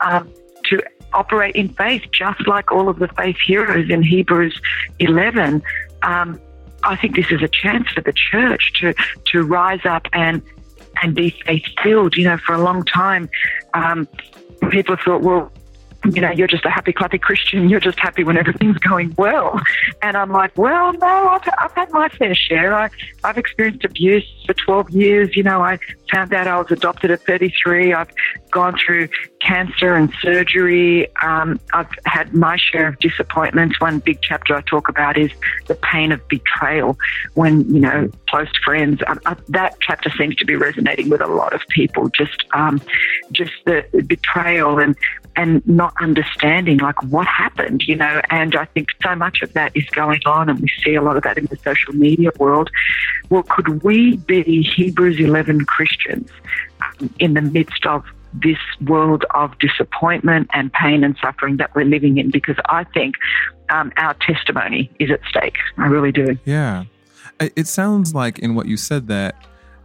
[0.00, 0.32] um,
[0.66, 4.60] to operate in faith, just like all of the faith heroes in Hebrews
[5.00, 5.62] 11.
[6.02, 6.40] Um,
[6.86, 8.94] I think this is a chance for the church to
[9.32, 10.42] to rise up and
[11.02, 12.16] and be faith filled.
[12.16, 13.28] You know, for a long time,
[13.74, 14.08] um,
[14.70, 15.52] people thought, well,
[16.12, 17.68] you know, you're just a happy clappy Christian.
[17.68, 19.60] You're just happy when everything's going well.
[20.02, 22.74] And I'm like, well, no, I've, I've had my fair share.
[22.74, 22.90] I,
[23.24, 25.36] I've experienced abuse for 12 years.
[25.36, 25.78] You know, I
[26.12, 27.92] found out I was adopted at 33.
[27.92, 28.10] I've
[28.50, 29.08] gone through
[29.46, 31.08] cancer and surgery.
[31.22, 33.80] Um, I've had my share of disappointments.
[33.80, 35.30] One big chapter I talk about is
[35.66, 36.98] the pain of betrayal
[37.34, 39.00] when, you know, close friends.
[39.06, 42.08] Um, uh, that chapter seems to be resonating with a lot of people.
[42.08, 42.80] Just, um,
[43.30, 44.96] just the betrayal and,
[45.36, 49.76] and not understanding like what happened, you know, and I think so much of that
[49.76, 52.70] is going on and we see a lot of that in the social media world.
[53.28, 56.30] Well, could we be Hebrews 11 Christians
[56.82, 58.04] um, in the midst of
[58.42, 62.30] this world of disappointment and pain and suffering that we're living in?
[62.30, 63.14] Because I think
[63.70, 65.56] um, our testimony is at stake.
[65.78, 66.38] I really do.
[66.44, 66.84] Yeah.
[67.40, 69.34] It sounds like in what you said that,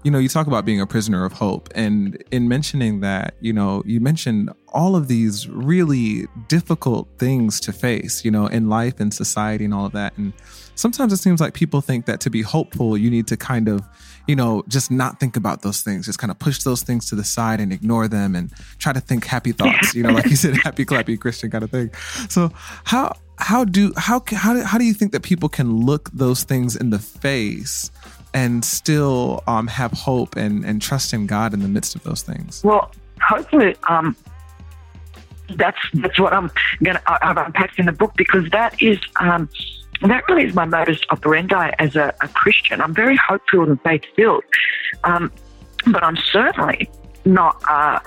[0.04, 1.70] you know, you talk about being a prisoner of hope.
[1.76, 7.74] And in mentioning that, you know, you mentioned all of these really difficult things to
[7.74, 10.18] face, you know, in life and society and all of that.
[10.18, 10.34] And
[10.76, 13.84] sometimes it seems like people think that to be hopeful, you need to kind of,
[14.28, 17.16] you know, just not think about those things, just kind of push those things to
[17.16, 20.36] the side and ignore them and try to think happy thoughts, you know, like you
[20.36, 21.92] said, happy, clappy Christian kind of thing.
[22.30, 22.52] So
[22.84, 26.44] how, how do how how do, how do you think that people can look those
[26.44, 27.90] things in the face
[28.34, 32.22] and still um, have hope and and trust in God in the midst of those
[32.22, 32.64] things?
[32.64, 34.16] Well, hopefully, um,
[35.56, 36.52] that's that's what I'm
[36.84, 39.50] gonna I've unpacked in the book because that is um,
[40.10, 42.82] that really is my modus operandi as a, a Christian.
[42.82, 44.44] I'm very hopeful and faith filled,
[45.04, 45.32] um,
[45.88, 46.90] but I'm certainly
[47.26, 47.62] not.
[47.70, 48.00] Uh,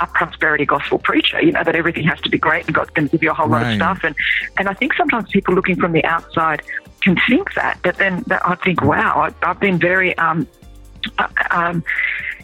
[0.00, 3.08] a prosperity gospel preacher, you know, that everything has to be great and God's going
[3.08, 4.00] to give you a whole lot of stuff.
[4.04, 4.14] And,
[4.56, 6.62] and I think sometimes people looking from the outside
[7.00, 10.46] can think that, but then that I think, wow, I, I've been very, um,
[11.18, 11.84] uh, um,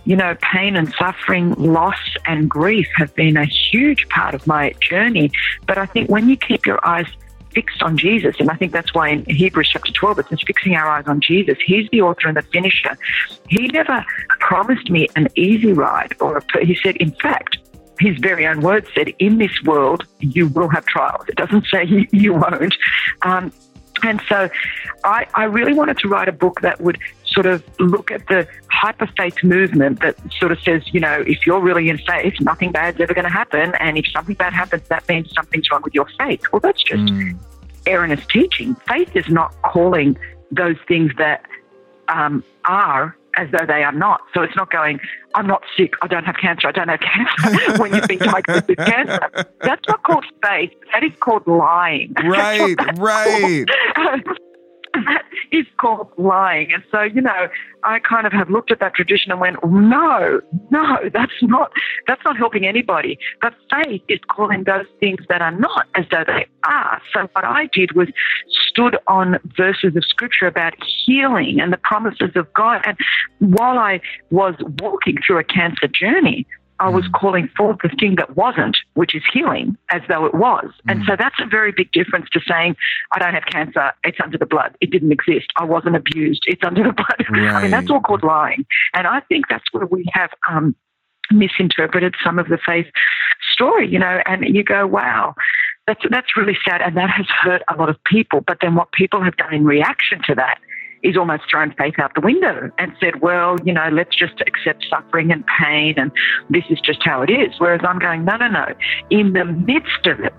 [0.05, 4.75] you know, pain and suffering, loss and grief have been a huge part of my
[4.81, 5.31] journey.
[5.67, 7.07] But I think when you keep your eyes
[7.55, 10.75] fixed on Jesus, and I think that's why in Hebrews chapter 12 it says fixing
[10.75, 11.59] our eyes on Jesus.
[11.65, 12.97] He's the author and the finisher.
[13.49, 14.05] He never
[14.41, 17.59] promised me an easy ride, or a, he said, in fact,
[18.01, 21.25] his very own words said, in this world, you will have trials.
[21.29, 22.75] It doesn't say you, won't.
[23.23, 23.53] Um,
[24.03, 24.51] and so
[25.05, 26.99] I, I really wanted to write a book that would
[27.35, 31.47] sort of look at the hyper faith movement that sort of says, you know, if
[31.47, 33.75] you're really in faith, nothing bad's ever going to happen.
[33.81, 36.43] And if something bad happens, that means something's wrong with your faith.
[36.53, 37.13] Well, that's just
[37.87, 38.75] erroneous teaching.
[38.87, 40.17] Faith is not calling
[40.51, 41.45] those things that
[42.09, 44.21] um, are as though they are not.
[44.33, 45.01] So it's not going,
[45.35, 48.69] I'm not sick, I don't have cancer, I don't have cancer when you've been diagnosed
[48.69, 49.29] with cancer.
[49.61, 50.73] That's not called faith.
[50.93, 52.15] That is called lying.
[52.25, 53.65] Right, right.
[55.07, 55.23] that
[55.53, 56.73] is called lying.
[56.73, 57.49] And so, you know,
[57.83, 60.41] I kind of have looked at that tradition and went, no,
[60.71, 61.73] no, that's not
[62.07, 63.19] that's not helping anybody.
[63.41, 67.01] But faith is calling those things that are not as though they are.
[67.13, 68.09] So what I did was
[68.69, 70.75] stood on verses of scripture about
[71.07, 72.83] healing and the promises of God.
[72.87, 72.97] And
[73.39, 76.47] while I was walking through a cancer journey,
[76.81, 80.67] I was calling forth the thing that wasn't, which is healing, as though it was.
[80.89, 82.77] And so that's a very big difference to saying,
[83.13, 84.77] I don't have cancer, it's under the blood.
[84.81, 85.47] It didn't exist.
[85.57, 87.27] I wasn't abused, it's under the blood.
[87.29, 88.67] I mean, that's all called lying.
[88.93, 90.75] And I think that's where we have um,
[91.31, 92.87] misinterpreted some of the faith
[93.53, 95.35] story, you know, and you go, wow,
[95.87, 96.83] that's, that's really sad.
[96.83, 98.41] And that has hurt a lot of people.
[98.41, 100.59] But then what people have done in reaction to that
[101.05, 104.87] is almost thrown faith out the window and said, well, you know, let's just accept
[104.89, 106.11] suffering and pain and
[106.51, 107.53] this is just how it is.
[107.59, 108.67] Whereas I'm going, no, no, no.
[109.11, 110.33] In the midst of it,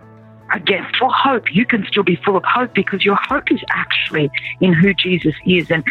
[0.53, 4.29] again, for hope, you can still be full of hope because your hope is actually
[4.59, 5.83] in who Jesus is and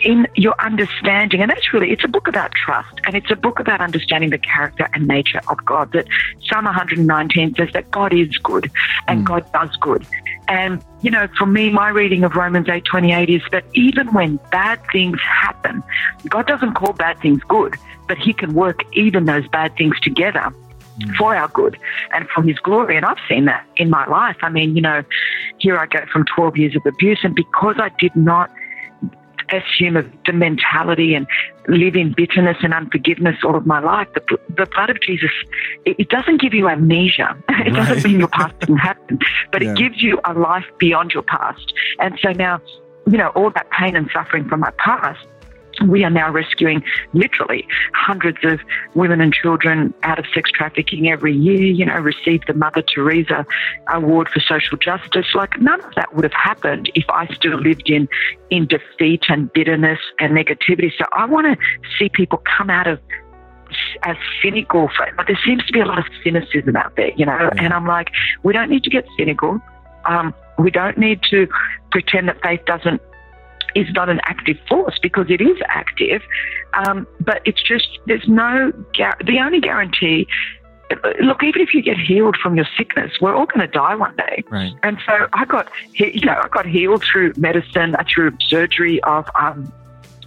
[0.00, 1.40] in your understanding.
[1.40, 4.38] And that's really, it's a book about trust and it's a book about understanding the
[4.38, 5.92] character and nature of God.
[5.92, 6.06] That
[6.48, 8.70] Psalm 119 says that God is good
[9.08, 9.24] and hmm.
[9.24, 10.06] God does good.
[10.48, 14.80] And, you know, for me, my reading of Romans 8.28 is that even when bad
[14.90, 15.82] things happen,
[16.28, 17.76] God doesn't call bad things good,
[18.08, 20.52] but he can work even those bad things together
[20.98, 21.16] mm.
[21.16, 21.78] for our good
[22.12, 22.96] and for his glory.
[22.96, 24.36] And I've seen that in my life.
[24.42, 25.04] I mean, you know,
[25.58, 28.50] here I go from 12 years of abuse, and because I did not
[29.56, 31.26] assume a, the mentality and
[31.68, 35.30] live in bitterness and unforgiveness all of my life, the, the blood of Jesus,
[35.84, 37.36] it, it doesn't give you amnesia.
[37.66, 39.18] It doesn't mean your past didn't happen,
[39.52, 39.70] but Yeah.
[39.72, 41.72] it gives you a life beyond your past.
[42.00, 42.60] And so now,
[43.10, 45.24] you know, all that pain and suffering from my past,
[45.86, 48.60] we are now rescuing literally hundreds of
[48.94, 53.46] women and children out of sex trafficking every year, you know, received the Mother Teresa
[53.88, 55.26] Award for Social Justice.
[55.34, 58.08] Like none of that would have happened if I still lived in,
[58.50, 60.90] in defeat and bitterness and negativity.
[60.96, 61.56] So I want to
[61.98, 63.00] see people come out of
[64.02, 67.50] as cynical, but there seems to be a lot of cynicism out there, you know,
[67.56, 68.10] and I'm like,
[68.42, 69.60] we don't need to get cynical.
[70.04, 71.48] Um, we don't need to
[71.90, 73.00] pretend that faith doesn't
[73.74, 76.22] is not an active force because it is active.
[76.74, 80.26] Um, but it's just there's no the only guarantee.
[81.22, 84.14] Look, even if you get healed from your sickness, we're all going to die one
[84.16, 84.44] day.
[84.50, 84.74] Right.
[84.82, 89.26] And so I got, you know, I got healed through medicine, uh, through surgery of
[89.40, 89.72] um,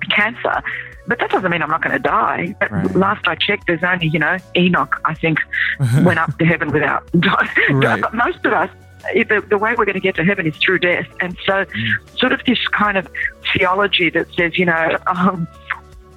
[0.09, 0.63] cancer.
[1.07, 2.55] But that doesn't mean I'm not going to die.
[2.71, 2.95] Right.
[2.95, 5.39] Last I checked, there's only, you know, Enoch, I think,
[6.03, 7.75] went up to heaven without dying.
[7.75, 8.01] Right.
[8.01, 8.69] But most of us,
[9.13, 11.07] the, the way we're going to get to heaven is through death.
[11.19, 11.65] And so,
[12.17, 13.07] sort of this kind of
[13.53, 15.47] theology that says, you know, um,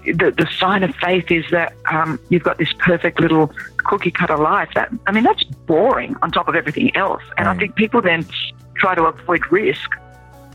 [0.05, 4.37] the, the sign of faith is that um, you've got this perfect little cookie cutter
[4.37, 4.71] life.
[4.75, 7.23] That I mean, that's boring on top of everything else.
[7.37, 8.25] And I think people then
[8.77, 9.91] try to avoid risk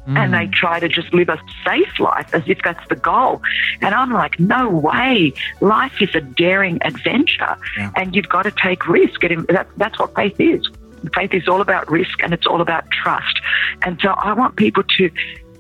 [0.05, 3.41] and they try to just live a safe life as if that's the goal.
[3.81, 5.31] And I'm like, no way.
[5.61, 7.89] Life is a daring adventure, Yeah.
[7.95, 9.23] and you've got to take risk.
[9.23, 10.67] And that, that's what faith is.
[11.13, 13.39] Faith is all about risk and it's all about trust.
[13.83, 15.09] And so I want people to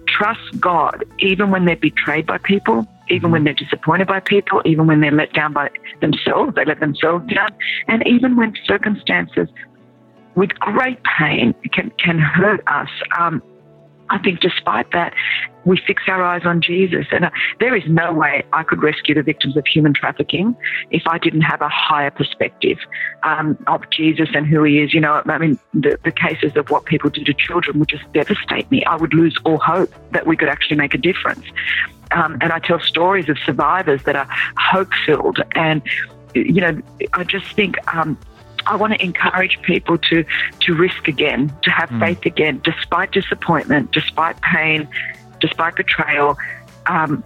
[0.07, 4.87] trust God even when they're betrayed by people, even when they're disappointed by people, even
[4.87, 5.69] when they're let down by
[6.01, 7.49] themselves, they let themselves down,
[7.87, 9.49] and even when circumstances
[10.35, 12.89] with great pain can, can hurt us.
[13.19, 13.41] Um,
[14.13, 15.11] I think despite that,
[15.65, 17.07] we fix our eyes on Jesus.
[17.11, 20.55] And uh, there is no way I could rescue the victims of human trafficking
[20.91, 22.77] if I didn't have a higher perspective
[23.23, 24.93] um, of Jesus and who he is.
[24.93, 28.03] You know, I mean, the, the cases of what people do to children would just
[28.13, 28.85] devastate me.
[28.85, 31.45] I would lose all hope that we could actually make a difference.
[32.11, 35.39] Um, and I tell stories of survivors that are hope filled.
[35.55, 35.81] And,
[36.35, 36.79] you know,
[37.13, 37.77] I just think.
[37.95, 38.15] Um,
[38.65, 40.25] I want to encourage people to
[40.61, 44.87] to risk again, to have faith again, despite disappointment, despite pain,
[45.39, 46.37] despite betrayal.
[46.85, 47.23] Um,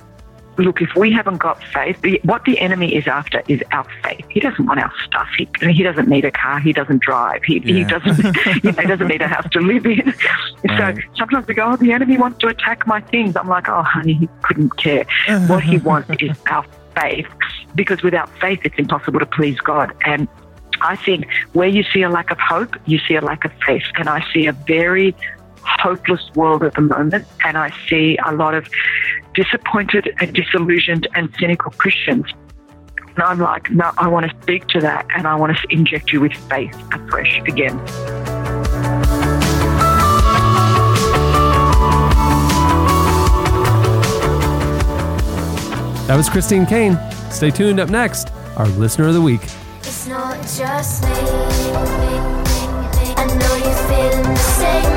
[0.58, 4.26] look, if we haven't got faith, what the enemy is after is our faith.
[4.30, 5.28] He doesn't want our stuff.
[5.38, 6.60] He, he doesn't need a car.
[6.60, 7.44] He doesn't drive.
[7.44, 8.18] He, he doesn't.
[8.64, 10.14] you know, he doesn't need a house to live in.
[10.68, 10.98] Right.
[10.98, 13.84] So sometimes we go, "Oh, the enemy wants to attack my things." I'm like, "Oh,
[13.84, 15.06] honey, he couldn't care.
[15.46, 16.66] what he wants is our
[17.00, 17.28] faith,
[17.76, 20.28] because without faith, it's impossible to please God." And
[20.82, 23.84] I think where you see a lack of hope, you see a lack of faith.
[23.96, 25.16] And I see a very
[25.64, 27.26] hopeless world at the moment.
[27.44, 28.68] And I see a lot of
[29.34, 32.26] disappointed and disillusioned and cynical Christians.
[32.98, 36.12] And I'm like, no, I want to speak to that and I want to inject
[36.12, 37.78] you with faith afresh again.
[46.08, 46.98] That was Christine Caine.
[47.32, 49.42] Stay tuned up next, our listener of the week.
[49.88, 51.10] It's not just me.
[53.16, 54.97] I know you're feeling the same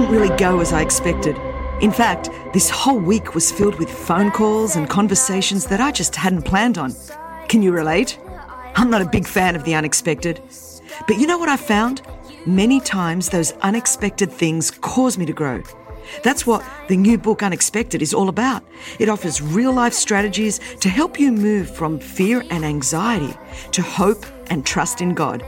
[0.00, 1.36] didn't really go as I expected.
[1.82, 6.16] In fact, this whole week was filled with phone calls and conversations that I just
[6.16, 6.94] hadn't planned on.
[7.48, 8.18] Can you relate?
[8.76, 10.42] I'm not a big fan of the unexpected.
[11.06, 12.00] But you know what I found?
[12.46, 15.62] Many times those unexpected things cause me to grow.
[16.22, 18.64] That's what the new book Unexpected is all about.
[18.98, 23.36] It offers real life strategies to help you move from fear and anxiety
[23.72, 25.44] to hope and trust in God.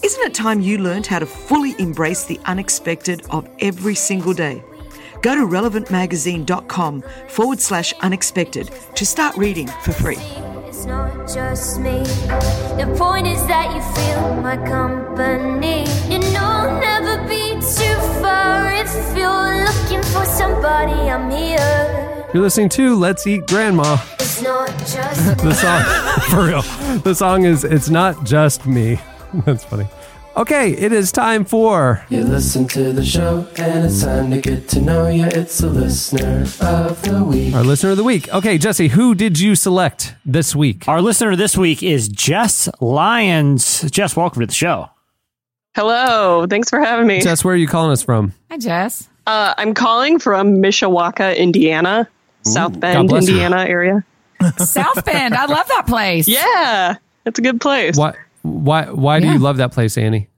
[0.00, 4.64] Isn't it time you learned how to fully embrace the unexpected of every single day?
[5.20, 10.16] Go to relevantmagazine.com forward slash unexpected to start reading for free.
[10.66, 11.98] It's not just me.
[12.78, 15.84] The point is that you feel my company.
[16.10, 18.72] You know, never be too far.
[18.72, 22.26] If you're looking for somebody, I'm here.
[22.32, 23.98] You're listening to Let's Eat Grandma.
[24.14, 26.62] It's not just The song, for real.
[27.00, 28.98] The song is It's Not Just Me.
[29.46, 29.86] That's funny.
[30.34, 32.04] Okay, it is time for.
[32.08, 35.24] You listen to the show, and it's time to get to know you.
[35.26, 37.54] It's the listener of the week.
[37.54, 38.32] Our listener of the week.
[38.32, 40.88] Okay, Jesse, who did you select this week?
[40.88, 43.82] Our listener this week is Jess Lyons.
[43.90, 44.88] Jess, welcome to the show.
[45.74, 46.46] Hello.
[46.48, 47.20] Thanks for having me.
[47.20, 48.32] Jess, where are you calling us from?
[48.50, 49.08] Hi, Jess.
[49.26, 52.08] Uh, I'm calling from Mishawaka, Indiana,
[52.42, 53.34] South Bend, bless you.
[53.34, 54.04] Indiana area.
[54.56, 55.34] South Bend.
[55.34, 56.26] I love that place.
[56.28, 57.96] Yeah, it's a good place.
[58.42, 58.86] Why?
[58.86, 58.92] Why?
[58.92, 60.28] Why do you love that place, Annie?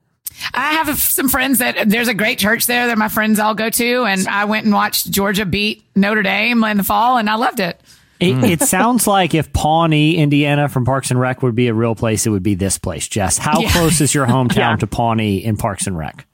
[0.52, 3.70] I have some friends that there's a great church there that my friends all go
[3.70, 7.36] to, and I went and watched Georgia beat Notre Dame in the fall, and I
[7.36, 7.80] loved it.
[8.20, 8.44] It, hmm.
[8.44, 12.26] it sounds like if Pawnee, Indiana, from Parks and Rec would be a real place,
[12.26, 13.08] it would be this place.
[13.08, 13.70] Jess, how Yeah.
[13.70, 14.76] close is your hometown Yeah.
[14.76, 16.26] to Pawnee in Parks and Rec?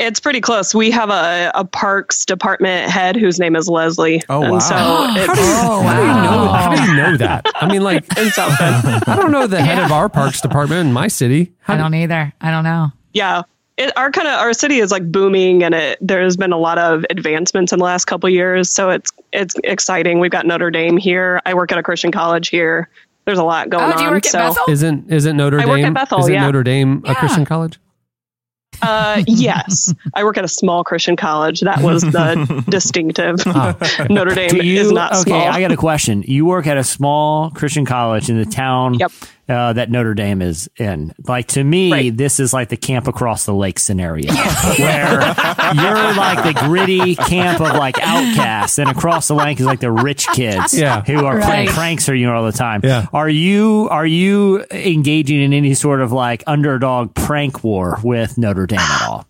[0.00, 0.74] It's pretty close.
[0.74, 4.22] We have a, a parks department head whose name is Leslie.
[4.28, 4.58] Oh, and wow.
[4.60, 6.48] So How do you, Oh, how do you know?
[6.48, 7.44] How do you know that?
[7.56, 9.04] I mean, like, in South Bend.
[9.06, 11.52] I don't know the head of our parks department in my city.
[11.60, 12.32] How I do- don't either.
[12.40, 12.92] I don't know.
[13.12, 13.42] yeah.
[13.76, 16.76] It, our kind of our city is like booming, and it there's been a lot
[16.76, 18.68] of advancements in the last couple of years.
[18.68, 20.20] So it's it's exciting.
[20.20, 21.40] We've got Notre Dame here.
[21.46, 22.90] I work at a Christian college here.
[23.24, 23.96] There's a lot oh, going Oh, on.
[23.96, 24.64] do you work at so, Bethel?
[24.68, 25.68] Isn't isn't Notre I Dame?
[25.70, 26.44] work at Bethel, isn't yeah.
[26.44, 27.14] Notre Dame a Yeah.
[27.14, 27.78] Christian college?
[28.82, 31.60] Uh, yes, I work at a small Christian college.
[31.60, 33.44] That was the distinctive.
[34.08, 35.48] Notre Dame you, is not okay, small.
[35.48, 36.22] I got a question.
[36.26, 39.12] You work at a small Christian college in the town Yep.
[39.50, 41.12] Uh, that Notre Dame is in.
[41.26, 42.16] Like to me, Right.
[42.16, 44.32] this is like the camp across the lake scenario,
[44.78, 45.20] where
[45.74, 49.90] you're like the gritty camp of like outcasts, and across the lake is like the
[49.90, 51.02] rich kids, Yeah.
[51.02, 52.80] who are playing pranks on you all the time.
[52.84, 53.06] Yeah.
[53.12, 58.66] Are you are you engaging in any sort of like underdog prank war with Notre
[58.66, 59.26] Dame at all?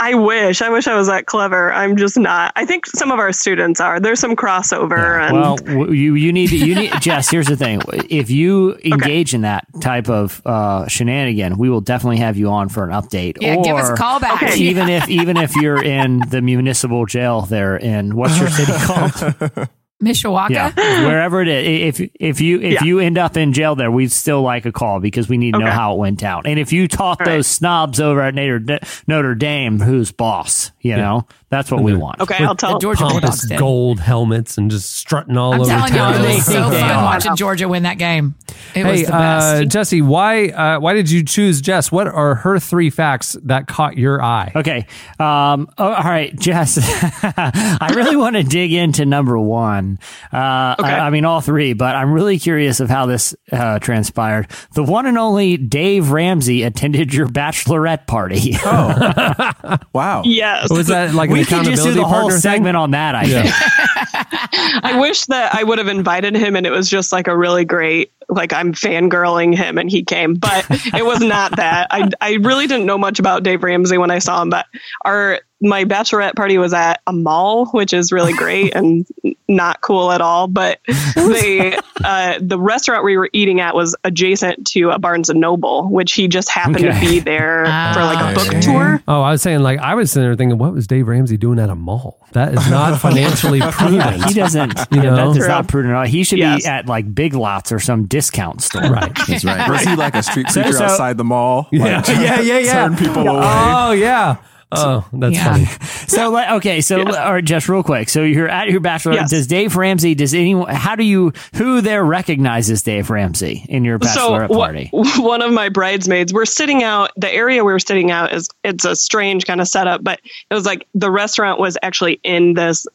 [0.00, 0.60] I wish.
[0.60, 1.72] I wish I was that clever.
[1.72, 2.52] I'm just not.
[2.56, 4.00] I think some of our students are.
[4.00, 7.30] There's some crossover, and Well, you you need to, you need Jess.
[7.30, 7.80] Here's the thing:
[8.10, 12.68] if you engage in that type of uh, shenanigan, we will definitely have you on
[12.68, 13.38] for an update.
[13.40, 14.42] Yeah, or give us a call back.
[14.42, 14.56] Okay.
[14.56, 19.68] Even if even if you're in the municipal jail there in what's your city called?
[20.04, 20.50] Mishawaka.
[20.50, 22.00] Yeah, wherever it is.
[22.00, 22.84] If if you if Yeah.
[22.84, 25.60] you end up in jail there, we'd still like a call because we need to
[25.60, 26.42] know how it went down.
[26.44, 27.36] And if you taught All right.
[27.36, 30.72] those snobs over at Notre, Notre Dame, who's boss?
[30.80, 32.20] You know, that's what we want.
[32.20, 32.74] okay, I'll tell.
[32.74, 33.58] The Georgia Bulldogs Pompous did.
[33.58, 36.14] gold helmets and just strutting all I'm over telling you, town.
[36.24, 38.34] it was so fun watching Georgia win that game.
[38.74, 39.46] It was Hey, the best.
[39.56, 41.92] uh, Jesse, why uh, why did you choose Jess?
[41.92, 44.52] What are her three facts that caught your eye?
[44.54, 44.86] Okay.
[45.18, 46.78] Um, oh, all right, Jess.
[47.22, 49.98] I really want to dig into number one.
[50.32, 50.88] Uh, Okay.
[50.90, 54.48] I, I mean, all three, but I'm really curious of how this uh, transpired.
[54.74, 58.56] The one and only Dave Ramsey attended your bachelorette party.
[58.64, 60.22] Oh, wow.
[60.24, 60.70] Yes.
[60.70, 62.40] Was that like an we could just do accountability the whole partner thing?
[62.40, 63.14] segment on that.
[63.14, 63.54] I think.
[64.84, 67.64] I wish that I would have invited him, and it was just like a really
[67.64, 68.12] great.
[68.28, 71.88] Like I'm fangirling him, and he came, but it was not that.
[71.90, 74.66] I I really didn't know much about Dave Ramsey when I saw him, but
[75.04, 79.06] our my bachelorette party was at a mall, which is really great and
[79.48, 80.46] not cool at all.
[80.46, 85.40] But the uh, the restaurant we were eating at was adjacent to a Barnes and
[85.40, 86.92] Noble, which he just happened Okay.
[86.92, 87.64] to be there
[87.94, 88.60] for like a Ah, book sure.
[88.62, 89.02] tour.
[89.08, 91.58] Oh, I was saying like I was sitting there thinking, what was Dave Ramsey doing
[91.58, 92.20] at a mall?
[92.32, 94.24] That is not financially prudent.
[94.24, 94.76] He doesn't.
[94.90, 95.32] You know?
[95.32, 96.04] that is not prudent at all.
[96.04, 96.62] He should Yes.
[96.64, 98.82] be at like Big Lots or some discount store.
[98.82, 99.12] right.
[99.26, 99.68] That's right.
[99.68, 101.66] Was he like a street So- preacher so- outside the mall?
[101.72, 102.72] Yeah, Like, yeah, yeah, yeah.
[102.88, 103.42] Turn people oh, away.
[103.44, 104.36] Oh yeah.
[104.76, 105.44] Oh, that's Yeah.
[105.52, 105.66] funny.
[106.06, 108.08] So like, okay, so all right, just real quick.
[108.08, 109.14] So you're at your bachelor.
[109.14, 109.30] Yes.
[109.30, 110.14] Does Dave Ramsey?
[110.14, 110.72] Does anyone?
[110.72, 111.32] How do you?
[111.56, 114.90] Who there recognizes Dave Ramsey in your bachelorette wha- party?
[114.92, 118.84] one of my bridesmaids we're sitting out the area we were sitting out is it's
[118.84, 122.86] a strange kind of setup but it was like the restaurant was actually in this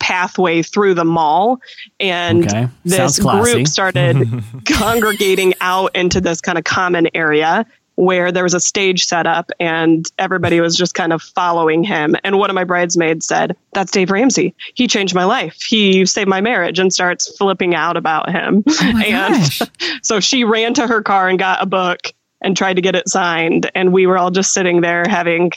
[0.00, 1.60] pathway through the mall
[2.00, 2.68] and Okay.
[2.84, 4.26] this group started
[4.64, 9.50] congregating out into this kind of common area where there was a stage set up
[9.58, 12.14] and everybody was just kind of following him.
[12.22, 14.54] And one of my bridesmaids said, That's Dave Ramsey.
[14.74, 15.60] He changed my life.
[15.68, 18.62] He saved my marriage and starts flipping out about him.
[18.68, 19.62] Oh and gosh.
[20.02, 21.98] so she ran to her car and got a book
[22.40, 23.68] and tried to get it signed.
[23.74, 25.50] And we were all just sitting there having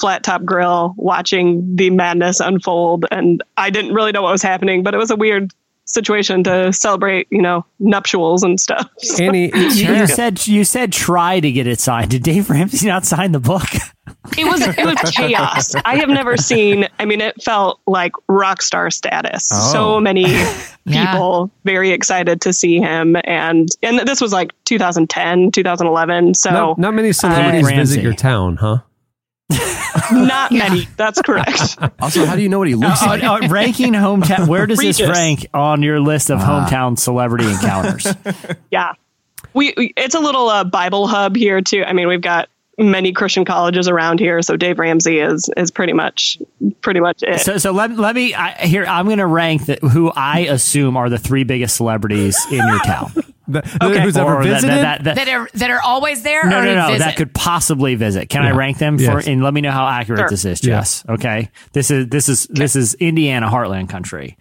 [0.00, 3.06] flat top grill, watching the madness unfold.
[3.10, 5.52] And I didn't really know what was happening, but it was a weird
[5.84, 8.88] situation to celebrate, you know, nuptials and stuff.
[9.20, 12.10] Annie, You, you said you said try to get it signed.
[12.10, 13.66] Did Dave Ramsey not sign the book?
[14.38, 15.74] It was it was chaos.
[15.84, 16.86] I have never seen.
[16.98, 19.48] I mean, it felt like rock star status.
[19.52, 19.72] Oh.
[19.72, 20.22] So many
[20.84, 21.12] Yeah.
[21.12, 26.34] people very excited to see him, and and this was like 2010, 2011.
[26.34, 27.76] So not, not many celebrities Ramsey.
[27.80, 28.78] visit your town, huh?
[30.26, 30.88] not many.
[30.96, 31.76] That's correct.
[32.00, 33.22] Also, how do you know what he looks Uh, like?
[33.22, 34.46] uh, ranking hometown.
[34.48, 38.06] Where does this rank on your list of hometown celebrity encounters?
[38.70, 38.92] yeah,
[39.54, 41.84] we, we it's a little uh, Bible hub here too.
[41.84, 42.48] I mean, we've got
[42.78, 46.38] many Christian colleges around here, so Dave Ramsey is is pretty much
[46.80, 47.40] pretty much it.
[47.40, 48.84] So, so let, let me I, here.
[48.84, 52.80] I'm going to rank the, who I assume are the three biggest celebrities in your
[52.80, 53.12] town.
[53.46, 54.76] Who's ever Or that- visited?
[54.76, 56.44] that- that- that are that are always there.
[56.48, 56.86] no, or no, no.
[56.88, 56.98] visit?
[57.00, 58.28] That could possibly visit.
[58.28, 59.04] Can I rank them for?
[59.04, 59.26] Yes.
[59.26, 60.28] And let me know how accurate Sure.
[60.28, 61.04] this is, Jess.
[61.08, 61.50] Okay.
[61.72, 64.36] This is this is this is Indiana Heartland country.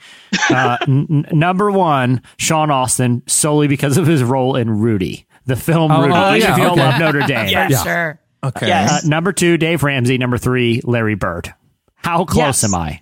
[0.49, 5.55] Uh, n- n- number one, Sean Astin, solely because of his role in Rudy, the
[5.55, 6.13] film Oh, Rudy.
[6.13, 6.81] oh, yeah, if you don't okay.
[6.89, 7.45] love Notre Dame.
[7.47, 7.83] for Yeah.
[7.83, 8.19] sure.
[8.43, 8.67] Okay.
[8.67, 9.03] Yes.
[9.03, 10.17] Uh, number two, Dave Ramsey.
[10.17, 11.53] Number three, Larry Bird.
[11.97, 12.63] How close Yes.
[12.63, 13.00] am I?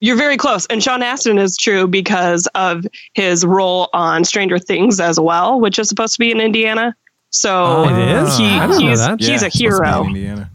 [0.00, 0.66] You're very close.
[0.66, 2.84] And Sean Astin is true because of
[3.14, 6.94] his role on Stranger Things as well, which is supposed to be in Indiana.
[7.30, 8.36] So Oh, it is?
[8.36, 9.20] he, I he's, that.
[9.20, 10.04] he's a it's supposed to be in hero.
[10.06, 10.50] Indiana.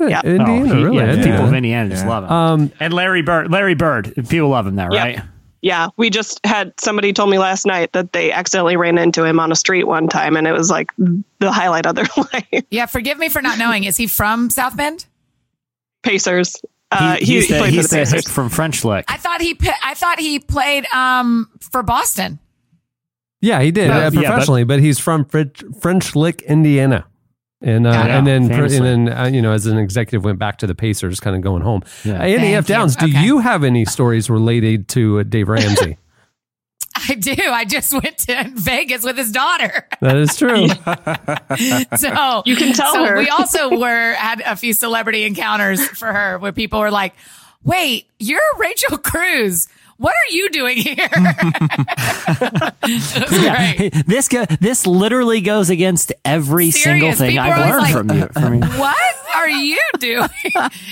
[0.00, 0.20] Yeah.
[0.24, 0.96] Indiana, Oh, he- really?
[0.96, 1.54] yeah, I didn't people of.
[1.54, 2.08] Indiana just Yeah.
[2.10, 2.32] love him.
[2.32, 5.04] Um, and Larry Bird, Larry Bird, people love him there, Yep.
[5.04, 5.20] right?
[5.62, 5.88] Yeah.
[5.96, 9.50] We just had somebody told me last night that they accidentally ran into him on
[9.52, 12.64] a street one time and it was like the highlight of their life.
[12.70, 13.84] Yeah, forgive me for not knowing.
[13.84, 15.06] Is he from South Bend?
[16.02, 16.56] Pacers.
[17.00, 19.04] Uh, he, he's he the, played he's for the the hick from French Lick.
[19.08, 19.58] I thought he.
[19.82, 22.38] I thought he played um for Boston.
[23.40, 27.06] yeah, he did But- uh, yeah, but- professionally, but, he's from French, French Lick, Indiana.
[27.60, 28.76] And uh, Got and then Famously.
[28.76, 31.40] and then uh, you know as an executive went back to the Pacers, kind of
[31.40, 31.82] going home.
[32.04, 32.14] Yeah.
[32.14, 32.68] Uh, Andy Thank F.
[32.68, 32.74] you.
[32.74, 33.22] Downs, do Okay.
[33.24, 35.96] you have any stories related to uh, Dave Ramsey?
[36.96, 37.34] I do.
[37.36, 39.86] I just went to Vegas with his daughter.
[40.00, 40.68] that is true.
[41.98, 43.18] So You can tell so her.
[43.18, 47.14] We also were had a few celebrity encounters for her where people were like,
[47.64, 49.68] "Wait, you're Rachel Cruz.
[49.96, 51.08] What are you doing here?"
[52.86, 57.18] Yeah, this go, this literally goes against every single Serious.
[57.18, 58.26] thing People I've are learned always from you.
[58.28, 58.78] From you.
[58.78, 60.28] What are you doing?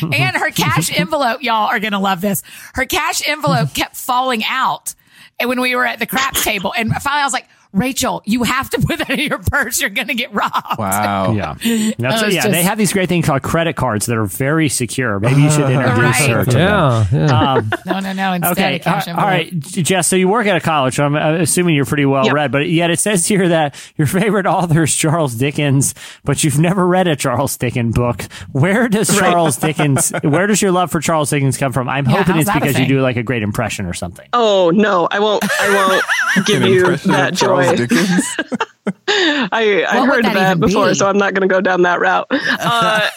[0.03, 2.43] and her cash envelope, y'all are going to love this.
[2.75, 4.97] Her cash envelope kept falling out and
[5.45, 6.73] when we were at the craps table.
[6.77, 9.81] And finally I was like, Rachel, you have to put that in your purse.
[9.81, 10.79] You're going to get robbed.
[10.79, 11.33] Wow.
[11.33, 11.55] Yeah,
[11.99, 12.43] That's, That yeah.
[12.43, 15.19] just- They have these great things called credit cards that are very secure.
[15.21, 16.31] Maybe you should introduce Right.
[16.31, 16.59] her to them.
[16.59, 17.53] yeah, yeah.
[17.55, 18.33] Um, No, no, no.
[18.35, 18.77] Instead, Okay.
[18.77, 19.29] a cash all envelope.
[19.31, 20.09] right, Jess.
[20.09, 20.97] So you work at a college.
[20.97, 22.35] So I'm uh, assuming you're pretty well Yep.
[22.35, 25.95] read, but yet it says here that your favorite author is Charles Dickens,
[26.25, 28.23] but you've never read a Charles Dickens book.
[28.53, 30.13] Where does Charles Dickens?
[30.23, 31.89] Where does your love for Charles Dickens come from?
[31.89, 34.29] I'm Yeah, hoping it's because you do like a great impression or something.
[34.33, 35.43] Oh no, I won't.
[35.61, 35.75] I
[36.37, 37.87] won't give you impression of that Charles joy.
[37.87, 38.37] Dickens.
[39.09, 40.95] I I heard that that before, be?
[40.95, 42.27] so I'm not going to go down that route.
[42.63, 43.09] Uh,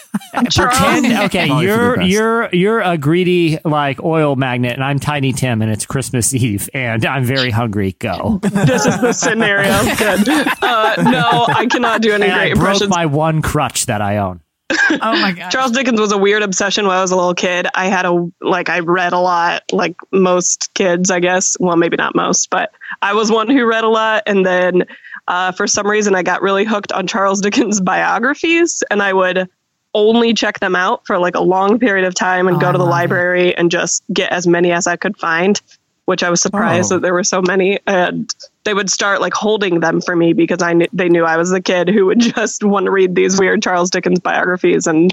[0.50, 4.84] Charles, Pretend, okay, Probably for the you're you're you're a greedy like oil magnet, and
[4.84, 7.96] I'm Tiny Tim, and it's Christmas Eve, and I'm very hungry.
[7.98, 8.40] Go.
[8.42, 9.72] this is the scenario.
[9.96, 10.28] Good.
[10.62, 12.90] Uh, no, I cannot do any and I broke impressions.
[12.90, 14.40] my one crutch that I own.
[14.70, 15.50] Oh my God.
[15.52, 17.66] Charles Dickens was a weird obsession when I was a little kid.
[17.74, 21.56] I had a like I read a lot, like most kids, I guess.
[21.60, 24.24] Well, maybe not most, but I was one who read a lot.
[24.26, 24.84] And then
[25.28, 29.48] uh, for some reason, I got really hooked on Charles Dickens biographies, and I would
[29.94, 32.76] only check them out for like a long period of time and Oh, go to
[32.78, 32.96] the love it.
[32.96, 35.58] library and just get as many as I could find.
[36.06, 36.96] Which I was surprised Oh.
[36.96, 38.32] that there were so many, and
[38.64, 41.50] they would start like holding them for me because I knew they knew I was
[41.50, 45.12] the kid who would just want to read these weird Charles Dickens biographies and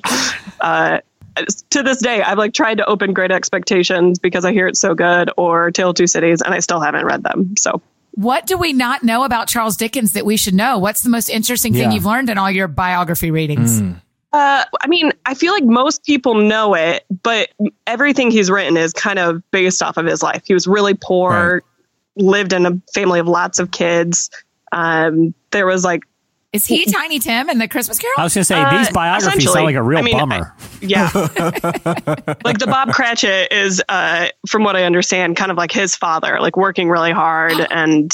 [0.62, 1.00] uh,
[1.72, 4.94] to this day, I've like tried to open Great Expectations because I hear it's so
[4.94, 7.56] good, or Tale of Two Cities, and I still haven't read them.
[7.58, 7.82] So
[8.12, 10.78] What do we not know about Charles Dickens that we should know?
[10.78, 11.94] What's the most interesting thing Yeah.
[11.94, 13.82] you've learned in all your biography readings?
[14.34, 17.50] Uh, I mean, I feel like most people know it, but
[17.86, 20.42] everything he's written is kind of based off of his life.
[20.46, 21.62] He was really poor,
[22.16, 24.32] lived in a family of lots of kids.
[24.72, 26.02] Um, there was like,
[26.52, 28.16] Is he Tiny Tim in the Christmas Carol?
[28.18, 30.56] I was gonna say Uh, these biographies sound like a real I mean, bummer.
[30.82, 35.96] yeah, like the Bob Cratchit is, uh, from what I understand, kind of like his
[35.96, 38.12] father, like working really hard and,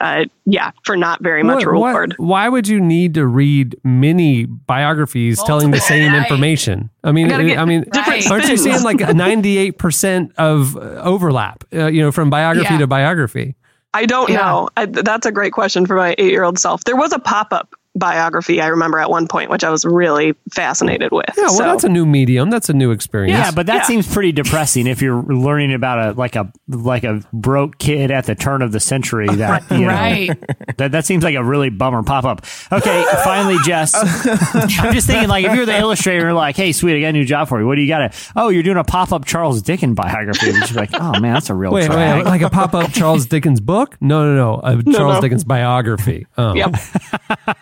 [0.00, 2.14] uh, yeah, for not very much What- reward.
[2.18, 6.22] what- why would you need to read many biographies telling the same Right.
[6.22, 6.90] information?
[7.02, 11.64] I mean, gotta I mean, different aren't you seeing like ninety-eight percent of uh, overlap?
[11.72, 12.78] Uh, you know, from biography Yeah.
[12.80, 13.54] to biography.
[13.92, 14.36] I don't Yeah.
[14.38, 14.68] know.
[14.76, 16.82] I, that's a great question for my eight year old self.
[16.84, 18.60] There was a pop up biography.
[18.60, 21.26] I remember at one point, which I was really fascinated with.
[21.36, 22.50] Yeah, well, So- that's a new medium.
[22.50, 23.38] That's a new experience.
[23.38, 27.22] Yeah, but that seems pretty depressing if you're learning about a like a like a
[27.32, 29.26] broke kid at the turn of the century.
[29.28, 30.30] That you know, Right.
[30.78, 32.44] that that seems like a really bummer pop up.
[32.72, 33.94] Okay, finally, Jess.
[34.80, 37.24] I'm just thinking like if you're the illustrator, like, hey, sweet, I got a new
[37.24, 37.66] job for you.
[37.66, 38.18] What do you got to?
[38.36, 40.50] Oh, you're doing a pop up Charles Dickens biography.
[40.50, 42.24] And she's like, oh man, that's a real Wait, drag.
[42.24, 43.96] wait, like a pop up Charles Dickens book?
[44.00, 44.60] No, no, no.
[44.62, 45.20] A Charles no.
[45.20, 46.26] Dickens biography.
[46.36, 46.54] Oh.
[46.54, 46.74] Yep.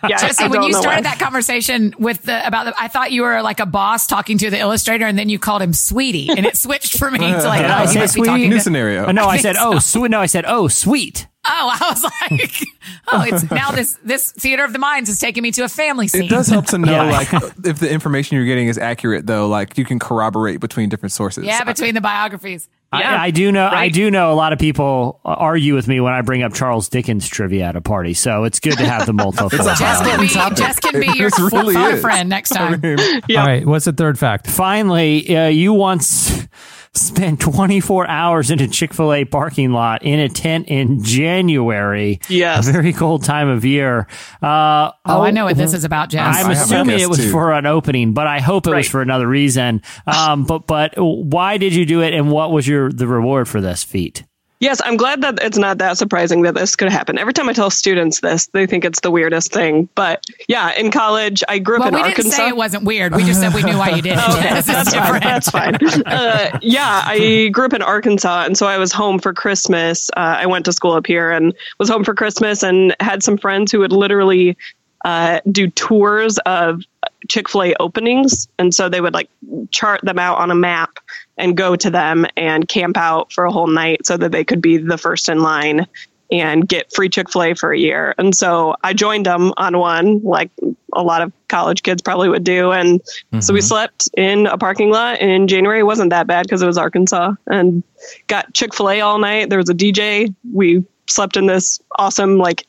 [0.09, 1.11] Yeah, Jesse, I when you started why.
[1.11, 4.49] that conversation with the about the, I thought you were like a boss talking to
[4.49, 7.61] the illustrator, and then you called him Sweetie, and it switched for me to like,
[7.61, 8.25] Did oh, you must be sweetie?
[8.27, 8.61] talking New to.
[8.61, 9.05] scenario.
[9.07, 10.09] Uh, no, I I said, think oh, sweet.
[10.11, 11.27] No, I said, oh, sweet.
[11.45, 11.49] Oh,
[11.81, 12.63] I was like,
[13.11, 16.07] oh, it's now this this theater of the minds is taking me to a family
[16.07, 16.23] scene.
[16.23, 17.11] It does help to know, Yeah.
[17.11, 17.33] like,
[17.65, 19.47] if the information you're getting is accurate, though.
[19.49, 21.43] Like, you can corroborate between different sources.
[21.45, 22.69] Yeah, between the biographies.
[22.99, 23.67] Yeah, I, I do know.
[23.67, 26.89] I do know a lot of people argue with me when I bring up Charles
[26.89, 28.13] Dickens trivia at a party.
[28.13, 29.49] So it's good to have the multiple.
[29.49, 32.81] Jess can be Jess can be your really fun friend next time.
[32.85, 33.65] All right.
[33.65, 34.47] What's the third fact?
[34.47, 36.47] Finally, uh, you once
[36.95, 42.19] spent 24 hours in a Chick Fil A parking lot in a tent in January.
[42.29, 42.67] Yes.
[42.67, 44.07] a very cold time of year.
[44.41, 46.37] Uh, Oh, I know what this is about, Jess.
[46.37, 47.31] I'm I assuming it was too.
[47.31, 49.81] for an opening, but I hope it was for another reason.
[50.07, 53.61] Um, but but why did you do it, and what was your the reward for
[53.61, 54.23] this feat?
[54.63, 57.17] Yes, I'm glad that it's not that surprising that this could happen.
[57.17, 59.89] Every time I tell students this, they think it's the weirdest thing.
[59.93, 62.19] But yeah, in college, I grew up well, in we Arkansas.
[62.19, 63.13] We didn't say it wasn't weird.
[63.13, 64.19] We just said we knew why you did it.
[64.23, 64.65] Okay, Jess.
[64.65, 65.01] That's fine.
[65.01, 65.23] different.
[65.25, 65.75] That's fine.
[66.05, 70.09] Uh, yeah, I grew up in Arkansas, and so I was home for Christmas.
[70.15, 73.37] Uh, I went to school up here and was home for Christmas, and had some
[73.37, 74.55] friends who would literally
[75.03, 76.83] uh, do tours of
[77.27, 79.29] Chick Fil A openings, and so they would like
[79.71, 80.99] chart them out on a map
[81.37, 84.61] and go to them and camp out for a whole night so that they could
[84.61, 85.87] be the first in line
[86.31, 88.15] and get free Chick fil A for a year.
[88.17, 90.49] And so I joined them on one, like
[90.93, 92.71] a lot of college kids probably would do.
[92.71, 93.01] And
[93.39, 93.65] so we mm-hmm.
[93.65, 95.79] slept in a parking lot in January.
[95.79, 97.83] It wasn't that bad because it was Arkansas and
[98.27, 99.49] got Chick fil A all night.
[99.49, 100.33] There was a DJ.
[100.51, 102.65] We slept in this awesome, like,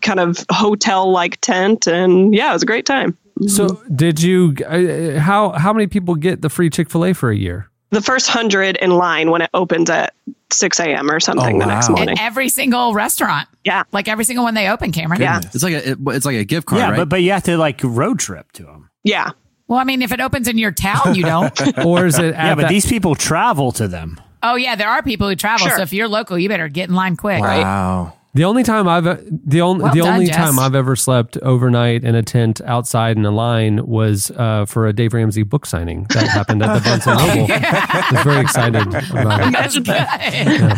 [0.00, 1.86] kind of hotel like tent.
[1.86, 3.18] And yeah, it was a great time.
[3.48, 4.54] So, did you?
[4.66, 7.68] Uh, how how many people get the free Chick Fil A for a year?
[7.90, 10.14] The first hundred in line when it opens at
[10.50, 11.10] 6 a.m.
[11.10, 11.96] or something Oh, the next wow.
[11.96, 12.12] morning.
[12.16, 13.48] In every single restaurant.
[13.64, 13.82] Yeah.
[13.92, 15.20] Like every single one they open, Cameron.
[15.20, 15.40] Yeah.
[15.52, 16.96] It's like a it- it's like a gift card, yeah, right?
[16.96, 18.88] but but you have to like road trip to them.
[19.04, 19.30] Yeah.
[19.68, 21.78] Well, I mean, if it opens in your town, you don't.
[21.84, 22.34] Or is it?
[22.34, 24.18] At Yeah, but that- these people travel to them.
[24.42, 25.66] oh, yeah, there are people who travel.
[25.66, 25.76] Sure.
[25.76, 27.40] So if you're local, you better get in line quick.
[27.40, 28.14] Wow.
[28.34, 30.36] The only time I've the only Well the done, only Jess.
[30.36, 34.86] time I've ever slept overnight in a tent outside in a line was uh, for
[34.86, 37.46] a Dave Ramsey book signing that happened at the Barnes & Noble.
[37.52, 39.52] I was very excited about it.
[39.52, 40.72] That's good.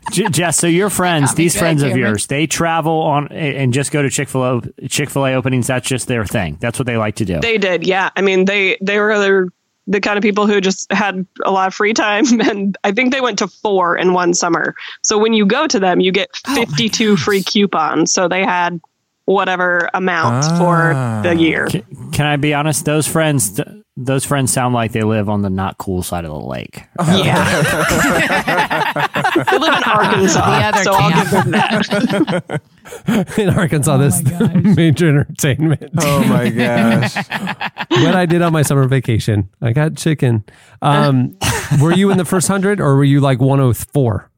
[0.12, 3.90] J- Jess, so your friends, these good, friends of yours, they travel on and just
[3.92, 4.44] go to Chick Fil
[4.78, 5.66] A Chick Fil A openings.
[5.66, 6.56] That's just their thing.
[6.60, 7.40] That's what they like to do.
[7.40, 8.08] They did, yeah.
[8.16, 9.48] I mean, they they were
[9.86, 12.92] the, the kind of people who just had a lot of free time, and I
[12.92, 14.74] think they went to four in one summer.
[15.02, 18.12] So when you go to them, you get oh fifty two free coupons.
[18.12, 18.80] So they had
[19.24, 21.32] whatever amount for the ah.
[21.32, 21.66] year.
[21.66, 22.84] Can, can I be honest?
[22.84, 23.68] Those friends, th-
[24.02, 26.82] those friends sound like they live on the not cool side of the lake.
[26.98, 27.62] Oh, Yeah,
[29.50, 31.30] they live in Arkansas, The other so I'll camp.
[31.30, 32.62] give them that.
[33.38, 33.96] in Arkansas.
[33.98, 34.22] this
[34.76, 35.90] major entertainment.
[35.98, 37.14] Oh my gosh.
[37.90, 39.48] what I did on my summer vacation.
[39.60, 40.44] I got chicken.
[40.82, 41.36] Um,
[41.80, 44.30] were you in the first hundred or were you like one hundred four?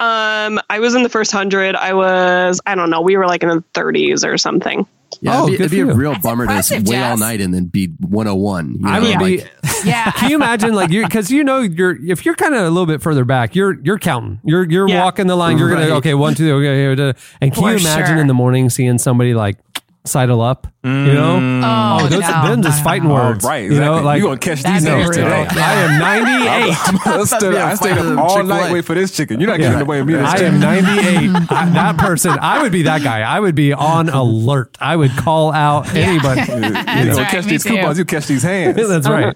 [0.00, 1.74] Um, I was in the first hundred.
[1.76, 4.86] I was, I don't know, we were like in the thirties or something.
[5.20, 7.02] Yeah, Oh, it'd be, good it'd be a real That's bummer to impressive, just wait
[7.02, 8.72] all night and then be 101.
[8.74, 9.44] You know, I would like, be.
[9.84, 10.10] Yeah.
[10.10, 12.86] Can you imagine, like you, because you know you're if you're kind of a little
[12.86, 15.04] bit further back, you're you're counting, you're you're Yeah.
[15.04, 16.86] walking the line, you're gonna okay one two okay,
[17.40, 18.16] and can For you imagine sure.
[18.18, 19.56] in the morning seeing somebody like
[20.08, 21.60] sidle up, you know?
[21.64, 23.16] Oh, those no, them just no, fiting no.
[23.16, 23.70] Oh, words, right.
[23.70, 25.46] You know, like you gonna catch these names today.
[25.50, 27.06] I am 98.
[27.06, 28.60] I stood, I stayed fight up all Chick-fil-A.
[28.60, 29.40] night wait for this chicken.
[29.40, 30.14] You're not getting in the way of me.
[30.14, 30.54] This I chicken.
[30.54, 31.06] am 98.
[31.50, 33.20] I, that person, I would be that guy.
[33.20, 34.76] I would be on alert.
[34.80, 36.40] I would call out anybody.
[36.40, 37.70] You That's gonna right, catch these too.
[37.70, 37.98] coupons.
[37.98, 38.76] You catch these hands.
[38.76, 39.34] That's right.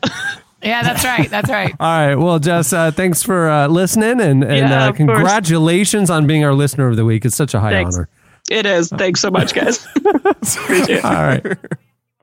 [0.62, 1.28] Yeah, that's right.
[1.28, 1.74] That's right.
[1.80, 2.14] All right.
[2.14, 5.08] Well, Jess, uh, thanks for uh, listening and, and Yeah, uh, of course.
[5.08, 7.24] congratulations on being our listener of the week.
[7.24, 7.96] It's such a high Thanks.
[7.96, 8.08] honor.
[8.53, 8.88] It is.
[8.90, 9.86] Thanks so much, guys.
[9.96, 11.05] Appreciate it.
[11.05, 11.44] All right.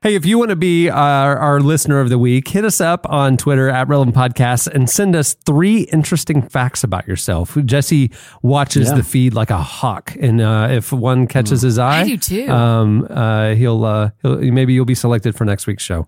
[0.02, 3.06] Hey, if you want to be our, our listener of the week, hit us up
[3.10, 7.54] on Twitter at Relevant Podcasts and send us three interesting facts about yourself.
[7.66, 8.10] Jesse
[8.40, 8.94] watches Yeah.
[8.94, 12.48] the feed like a hawk, and uh, if one catches his eye, do too.
[12.48, 16.06] Um, uh, he'll, uh, he'll maybe you'll be selected for next week's show.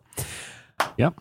[0.97, 1.14] Yep.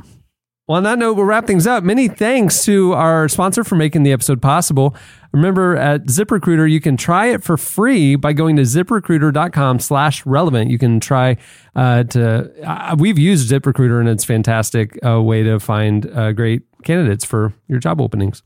[0.71, 1.83] Well, on that note, we'll wrap things up.
[1.83, 4.95] Many thanks to our sponsor for making the episode possible.
[5.33, 10.71] Remember, at ZipRecruiter, you can try it for free by going to ziprecruiter.com slash relevant.
[10.71, 11.35] You can try
[11.75, 16.61] uh, to, uh, we've used ZipRecruiter and it's fantastic uh, way to find uh, great
[16.85, 18.41] candidates for your job openings.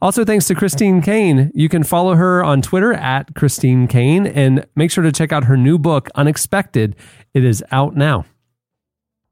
[0.00, 1.50] Also, thanks to Christine Caine.
[1.52, 5.46] You can follow her on Twitter at Christine Caine and make sure to check out
[5.46, 6.94] her new book, Unexpected.
[7.34, 8.24] It is out now.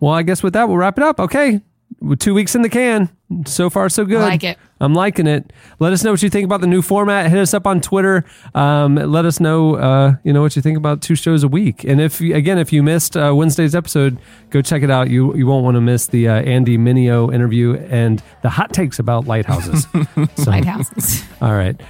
[0.01, 1.21] Well, I guess with that, we'll wrap it up.
[1.21, 1.61] Okay.
[2.01, 3.09] We're Two weeks in the can.
[3.47, 4.21] So far, so good.
[4.21, 4.59] I like it.
[4.81, 5.53] I'm liking it.
[5.81, 7.29] Let us know what you think about the new format.
[7.31, 8.25] Hit us up on Twitter.
[8.55, 11.83] Um, let us know, uh, you know, what you think about two shows a week.
[11.85, 14.19] And if again, if you missed uh, Wednesday's episode,
[14.51, 15.11] go check it out.
[15.11, 18.99] You you won't want to miss the uh, Andy Mineo interview and the hot takes
[18.99, 19.87] about lighthouses.
[20.37, 21.25] So- Lighthouses.
[21.41, 21.81] All right.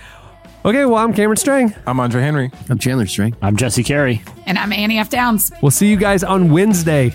[0.65, 0.85] Okay.
[0.87, 1.75] Well, I'm Cameron Strang.
[1.87, 2.51] I'm Andre Henry.
[2.71, 3.37] I'm Chandler Strang.
[3.43, 4.23] I'm Jesse Carey.
[4.47, 5.11] And I'm Annie F.
[5.11, 5.53] Downs.
[5.61, 7.15] We'll see you guys on Wednesday.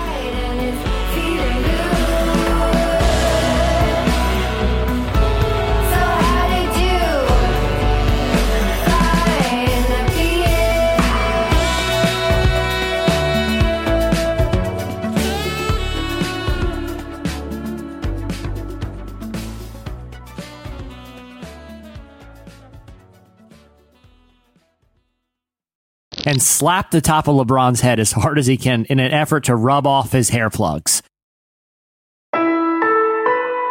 [26.31, 29.43] And slap the top of LeBron's head as hard as he can in an effort
[29.43, 31.03] to rub off his hair plugs.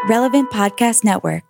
[0.06, 1.49] Relevant Podcast Network.